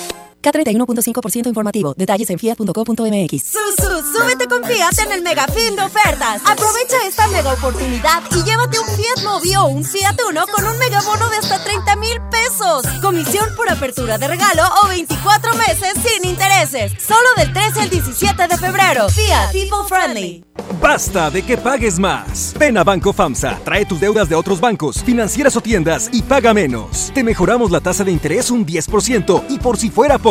K31.5% 0.41 1.47
informativo. 1.47 1.93
Detalles 1.95 2.29
en 2.29 2.39
fiat.co.mx. 2.39 3.43
Susu, 3.43 4.03
súbete 4.11 4.47
con 4.47 4.63
Fiat 4.63 4.97
en 5.05 5.11
el 5.11 5.21
Mega 5.21 5.47
Fin 5.47 5.75
de 5.75 5.83
ofertas. 5.83 6.41
Aprovecha 6.45 6.97
esta 7.07 7.27
mega 7.27 7.53
oportunidad 7.53 8.23
y 8.31 8.43
llévate 8.43 8.79
un 8.79 8.87
Fiat 8.87 9.23
Mobi 9.23 9.55
o 9.55 9.65
un 9.65 9.83
Fiat 9.83 10.19
Uno 10.29 10.45
con 10.47 10.65
un 10.65 10.77
mega 10.79 11.01
bono 11.01 11.29
de 11.29 11.37
hasta 11.37 11.63
30 11.63 11.95
mil 11.97 12.21
pesos. 12.29 12.85
Comisión 13.01 13.47
por 13.55 13.69
apertura 13.69 14.17
de 14.17 14.27
regalo 14.27 14.63
o 14.83 14.87
24 14.87 15.53
meses 15.55 15.93
sin 16.03 16.29
intereses. 16.29 16.93
Solo 17.01 17.27
del 17.37 17.53
13 17.53 17.81
al 17.81 17.89
17 17.89 18.47
de 18.47 18.57
febrero. 18.57 19.09
Fiat 19.09 19.51
People 19.51 19.87
Friendly. 19.87 20.43
Basta 20.81 21.29
de 21.29 21.43
que 21.43 21.57
pagues 21.57 21.99
más. 21.99 22.55
Ven 22.57 22.77
a 22.77 22.83
Banco 22.83 23.13
FAMSA, 23.13 23.59
trae 23.63 23.85
tus 23.85 23.99
deudas 23.99 24.29
de 24.29 24.35
otros 24.35 24.59
bancos, 24.59 25.03
financieras 25.03 25.55
o 25.55 25.61
tiendas 25.61 26.09
y 26.11 26.23
paga 26.23 26.53
menos. 26.53 27.11
Te 27.13 27.23
mejoramos 27.23 27.71
la 27.71 27.81
tasa 27.81 28.03
de 28.03 28.11
interés 28.11 28.49
un 28.49 28.65
10% 28.65 29.43
y 29.49 29.59
por 29.59 29.77
si 29.77 29.89
fuera 29.89 30.17
poco, 30.17 30.30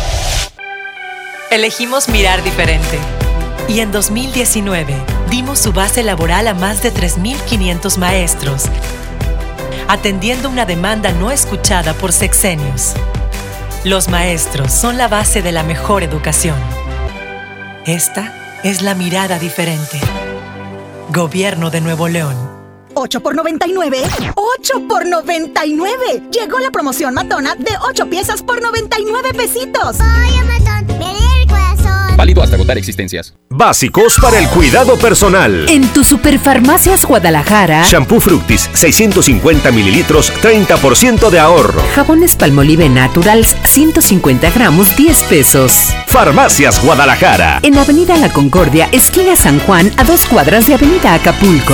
Elegimos 1.51 2.07
mirar 2.07 2.41
diferente. 2.45 2.97
Y 3.67 3.81
en 3.81 3.91
2019 3.91 4.95
dimos 5.29 5.59
su 5.59 5.73
base 5.73 6.01
laboral 6.01 6.47
a 6.47 6.53
más 6.53 6.81
de 6.81 6.93
3.500 6.93 7.97
maestros, 7.97 8.63
atendiendo 9.89 10.47
una 10.47 10.65
demanda 10.65 11.11
no 11.11 11.29
escuchada 11.29 11.93
por 11.93 12.13
sexenios. 12.13 12.93
Los 13.83 14.07
maestros 14.07 14.71
son 14.71 14.97
la 14.97 15.09
base 15.09 15.41
de 15.41 15.51
la 15.51 15.63
mejor 15.63 16.03
educación. 16.03 16.55
Esta 17.85 18.61
es 18.63 18.81
la 18.81 18.95
mirada 18.95 19.37
diferente. 19.37 19.99
Gobierno 21.09 21.69
de 21.69 21.81
Nuevo 21.81 22.07
León. 22.07 22.37
8 22.93 23.19
por 23.19 23.35
99. 23.35 24.03
8 24.35 24.87
por 24.87 25.05
99. 25.05 26.29
Llegó 26.31 26.59
la 26.59 26.71
promoción 26.71 27.13
matona 27.13 27.55
de 27.55 27.71
8 27.89 28.09
piezas 28.09 28.41
por 28.41 28.61
99 28.61 29.33
pesitos. 29.33 29.97
El 29.99 30.05
corazón. 30.05 30.60
Válido 32.21 32.43
hasta 32.43 32.55
agotar 32.55 32.77
existencias. 32.77 33.33
Básicos 33.49 34.19
para 34.21 34.37
el 34.37 34.47
cuidado 34.49 34.95
personal. 34.99 35.67
En 35.67 35.87
tu 35.87 36.03
Superfarmacias 36.03 37.03
Guadalajara. 37.03 37.83
Shampoo 37.83 38.19
Fructis, 38.19 38.69
650 38.73 39.71
mililitros, 39.71 40.31
30% 40.39 41.31
de 41.31 41.39
ahorro. 41.39 41.81
Jabones 41.95 42.35
Palmolive 42.35 42.89
Naturals, 42.89 43.57
150 43.63 44.51
gramos, 44.51 44.95
10 44.95 45.23
pesos. 45.23 45.95
Farmacias 46.05 46.79
Guadalajara. 46.85 47.57
En 47.63 47.75
Avenida 47.79 48.15
La 48.17 48.31
Concordia, 48.31 48.87
esquina 48.91 49.35
San 49.35 49.57
Juan, 49.61 49.91
a 49.97 50.03
dos 50.03 50.27
cuadras 50.27 50.67
de 50.67 50.75
Avenida 50.75 51.15
Acapulco. 51.15 51.73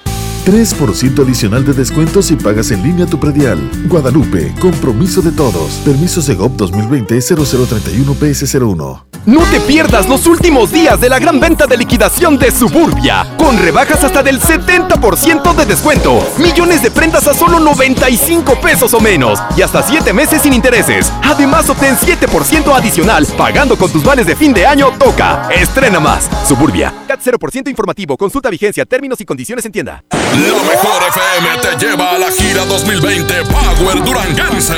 3% 0.45 1.23
adicional 1.23 1.63
de 1.65 1.73
descuento 1.73 2.21
si 2.21 2.35
pagas 2.35 2.71
en 2.71 2.83
línea 2.83 3.05
tu 3.05 3.19
predial. 3.19 3.59
Guadalupe, 3.87 4.53
compromiso 4.59 5.21
de 5.21 5.31
todos. 5.31 5.73
Permiso 5.85 6.21
Segov 6.21 6.57
2020-0031 6.57 8.15
PS01. 8.15 9.11
No 9.27 9.43
te 9.51 9.59
pierdas 9.59 10.09
los 10.09 10.25
últimos 10.25 10.71
días 10.71 10.99
de 10.99 11.07
la 11.07 11.19
gran 11.19 11.39
venta 11.39 11.67
de 11.67 11.77
liquidación 11.77 12.39
de 12.39 12.49
Suburbia, 12.49 13.35
con 13.37 13.55
rebajas 13.59 14.03
hasta 14.03 14.23
del 14.23 14.39
70% 14.39 15.53
de 15.53 15.65
descuento, 15.67 16.19
millones 16.39 16.81
de 16.81 16.89
prendas 16.89 17.27
a 17.27 17.35
solo 17.35 17.59
95 17.59 18.59
pesos 18.59 18.95
o 18.95 18.99
menos 18.99 19.39
y 19.55 19.61
hasta 19.61 19.83
7 19.83 20.11
meses 20.11 20.41
sin 20.41 20.53
intereses. 20.53 21.13
Además, 21.21 21.69
obtén 21.69 21.95
7% 21.95 22.75
adicional 22.75 23.27
pagando 23.37 23.77
con 23.77 23.91
tus 23.91 24.03
vales 24.03 24.25
de 24.25 24.35
fin 24.35 24.53
de 24.53 24.65
año. 24.65 24.87
Toca, 24.97 25.49
estrena 25.51 25.99
más. 25.99 26.27
Suburbia. 26.47 26.91
CAT 27.07 27.19
0% 27.23 27.69
informativo. 27.69 28.17
Consulta 28.17 28.49
vigencia, 28.49 28.85
términos 28.85 29.21
y 29.21 29.25
condiciones 29.25 29.63
en 29.65 29.71
tienda. 29.71 30.03
La 30.31 30.63
mejor 30.63 31.03
FM 31.09 31.57
te 31.61 31.85
lleva 31.85 32.11
a 32.11 32.17
la 32.17 32.31
gira 32.31 32.63
2020 32.65 33.43
Power 33.45 34.01
Duranguense. 34.03 34.73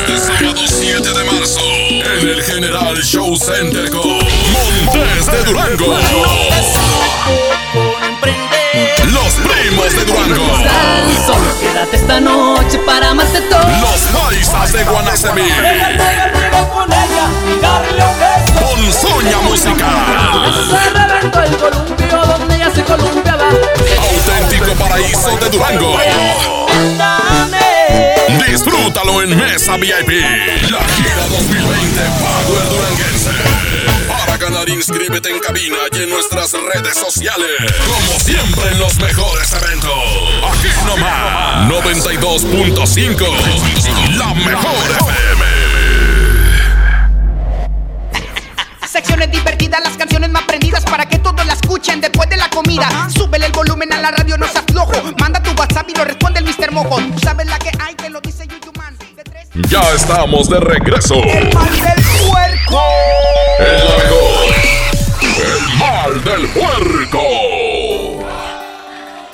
Este 0.00 0.18
sábado 0.18 0.62
7 0.66 1.02
de 1.02 1.24
marzo 1.24 1.60
en 1.60 2.28
el 2.28 2.42
General 2.42 2.96
Show 2.96 3.36
Center 3.36 3.90
con 3.90 4.08
Montes 4.08 5.26
de 5.26 5.44
Durango. 5.44 5.98
Los 9.12 9.34
primos 9.34 9.94
de 9.96 10.04
Durango. 10.04 10.46
Solo 11.26 11.60
quédate 11.60 11.96
esta 11.96 12.20
noche 12.20 12.78
para 12.80 13.14
más 13.14 13.32
de 13.32 13.40
todo. 13.42 13.60
Los 13.80 14.00
paisas 14.12 14.72
de 14.72 14.84
Guanacemí. 14.84 15.48
Con 18.60 18.92
Soña 18.92 19.38
Musical. 19.40 19.86
el 21.44 21.56
columpio 21.56 22.26
donde 22.26 22.58
ya 22.58 22.70
se 22.70 22.84
columpia 22.84 23.36
va. 23.36 23.48
Auténtico 23.48 24.72
paraíso 24.74 25.36
de 25.38 25.50
Durango. 25.50 25.96
Disfrútalo 28.46 29.22
en 29.22 29.36
Mesa 29.36 29.76
VIP. 29.76 30.10
La 30.70 30.84
gira 30.88 31.26
2020 31.30 32.00
Power 32.20 32.68
Duranguense. 32.68 33.95
Para 34.36 34.50
ganar, 34.50 34.68
inscríbete 34.68 35.30
en 35.30 35.38
cabina 35.38 35.78
y 35.92 36.02
en 36.02 36.10
nuestras 36.10 36.52
redes 36.52 36.98
sociales. 36.98 37.48
Como 37.86 38.20
siempre 38.20 38.68
en 38.70 38.78
los 38.78 38.94
mejores 38.98 39.50
eventos. 39.50 39.90
Aquí 40.52 40.68
nomás. 40.84 41.70
92.5. 41.70 44.18
La 44.18 44.34
mejor 44.34 44.90
FM. 44.90 45.42
Secciones 48.86 49.30
divertidas, 49.30 49.80
las 49.82 49.96
canciones 49.96 50.28
más 50.28 50.42
prendidas 50.42 50.84
para 50.84 51.08
que 51.08 51.18
todos 51.18 51.46
la 51.46 51.54
escuchen 51.54 52.02
después 52.02 52.28
de 52.28 52.36
la 52.36 52.50
comida. 52.50 53.08
Súbele 53.08 53.46
el 53.46 53.52
volumen 53.52 53.90
a 53.94 54.02
la 54.02 54.10
radio, 54.10 54.36
no 54.36 54.46
se 54.48 54.58
aflojo. 54.58 54.92
Manda 55.18 55.42
tu 55.42 55.52
WhatsApp 55.52 55.88
y 55.88 55.94
lo 55.94 56.04
responde 56.04 56.40
el 56.40 56.44
Mr. 56.44 56.72
Mojo. 56.72 56.98
Tú 56.98 57.20
sabes 57.20 57.46
la 57.46 57.58
que 57.58 57.70
hay, 57.78 57.94
te 57.94 58.10
lo 58.10 58.20
dice 58.20 58.46
Yuyuman. 58.46 58.75
Ya 59.56 59.80
estamos 59.94 60.50
de 60.50 60.60
regreso. 60.60 61.14
El 61.14 61.54
mal 61.54 61.70
del 61.70 62.04
puerco. 62.28 62.82
El 63.58 63.88
mejor. 63.96 64.54
El 65.22 65.78
mal 65.78 66.22
del 66.24 66.46
puerco. 66.48 67.22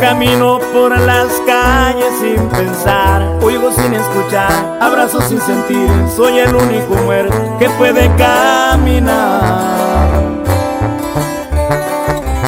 camino 0.00 0.58
por 0.72 0.98
las 0.98 1.28
calles 1.46 2.12
sin 2.20 2.48
pensar, 2.48 3.22
oigo 3.42 3.72
sin 3.72 3.94
escuchar, 3.94 4.78
abrazo 4.80 5.20
sin 5.22 5.40
sentir, 5.40 5.88
soy 6.14 6.38
el 6.38 6.54
único 6.54 6.94
muerto 7.04 7.56
que 7.58 7.68
puede 7.70 8.10
caminar. 8.16 9.66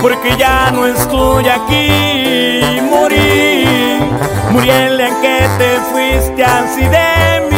Porque 0.01 0.37
ya 0.37 0.71
no 0.71 0.87
estoy 0.87 1.49
aquí, 1.49 2.81
morí, 2.89 3.65
morí 4.51 4.71
en 4.71 5.21
que 5.21 5.49
te 5.59 5.81
fuiste 5.91 6.45
así 6.45 6.83
de 6.83 7.49
mí. 7.51 7.58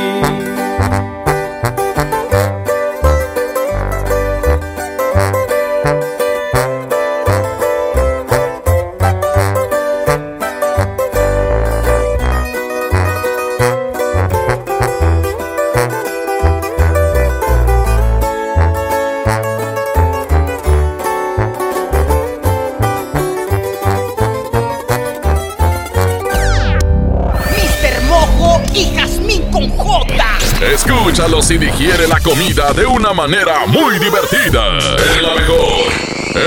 Escúchalos 31.11 31.51
y 31.51 31.57
digiere 31.57 32.07
la 32.07 32.21
comida 32.21 32.71
de 32.71 32.85
una 32.85 33.11
manera 33.11 33.65
muy 33.67 33.99
divertida. 33.99 34.77
Es 34.77 35.21
la 35.21 35.35
mejor. 35.35 35.91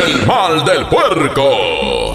El 0.06 0.26
mal 0.26 0.64
del 0.64 0.86
puerco. 0.86 2.14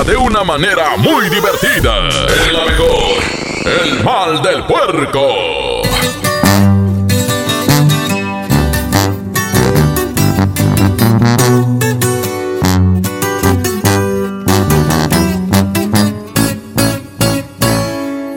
de 0.00 0.16
una 0.16 0.42
manera 0.42 0.96
muy 0.96 1.28
divertida. 1.28 2.08
Es 2.08 2.52
la 2.52 2.64
mejor. 2.64 3.22
El 3.64 4.02
mal 4.02 4.42
del 4.42 4.64
puerco. 4.64 5.82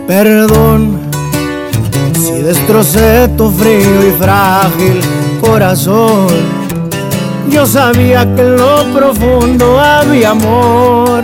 Perdón 0.08 0.99
si 2.14 2.41
destrocé 2.43 3.30
tu 3.38 3.49
frío 3.49 4.08
y 4.08 4.12
frágil 4.20 5.01
corazón. 5.41 6.28
Yo 7.49 7.66
sabía 7.66 8.26
que 8.36 8.41
en 8.41 8.58
lo 8.58 8.84
profundo 8.93 9.80
había 9.80 10.32
amor, 10.32 11.24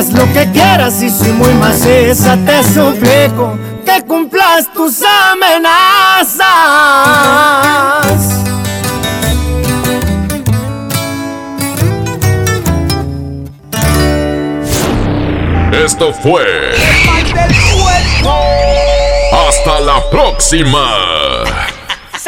Haz 0.00 0.12
lo 0.14 0.24
que 0.32 0.50
quieras 0.50 1.02
y 1.02 1.10
si 1.10 1.30
muy 1.30 1.52
maciza 1.52 2.34
te 2.46 2.64
suplico 2.64 3.58
que 3.84 4.02
cumplas 4.06 4.72
tus 4.72 5.02
amenazas. 5.02 6.40
Esto 15.84 16.14
fue. 16.14 16.46
Hasta 19.32 19.80
la 19.80 20.02
próxima. 20.10 21.69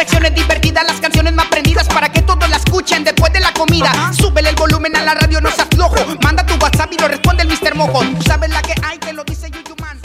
Secciones 0.03 0.35
divertidas, 0.35 0.85
las 0.85 1.01
canciones 1.01 1.33
más 1.33 1.47
prendidas 1.47 1.87
para 1.87 2.11
que 2.11 2.23
todos 2.23 2.51
la 2.51 2.57
escuchen 2.57 3.05
después 3.05 3.33
de 3.33 3.39
la 3.39 3.53
comida. 3.53 4.13
Súbele 4.13 4.49
el 4.49 4.57
volumen 4.57 4.97
a 4.97 5.03
la 5.03 5.15
radio, 5.15 5.41
no 5.41 5.49
seas 5.53 5.69
flojo. 5.73 5.95
Manda 6.25 6.45
tu 6.45 6.55
WhatsApp 6.55 6.93
y 6.93 6.99
lo 6.99 7.07
responde 7.07 7.45
el 7.45 7.49
Mr. 7.49 7.77
Mojo. 7.77 8.03
Tú 8.17 8.23
sabes 8.23 8.51
la 8.51 8.61
que 8.63 8.75
hay, 8.83 8.99
te 8.99 9.13
lo 9.13 9.23
dice 9.23 9.49
Yuyuman. 9.49 10.01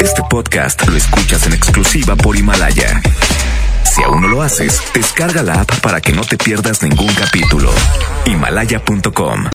Este 0.00 0.22
podcast 0.30 0.82
lo 0.86 0.96
escuchas 0.96 1.46
en 1.46 1.52
exclusiva 1.52 2.16
por 2.16 2.38
Himalaya. 2.38 3.02
Si 3.84 4.02
aún 4.02 4.22
no 4.22 4.28
lo 4.28 4.40
haces, 4.40 4.80
descarga 4.94 5.42
la 5.42 5.60
app 5.60 5.78
para 5.80 6.00
que 6.00 6.14
no 6.14 6.22
te 6.22 6.38
pierdas 6.38 6.82
ningún 6.82 7.12
capítulo. 7.12 7.70
Himalaya.com 8.24 9.44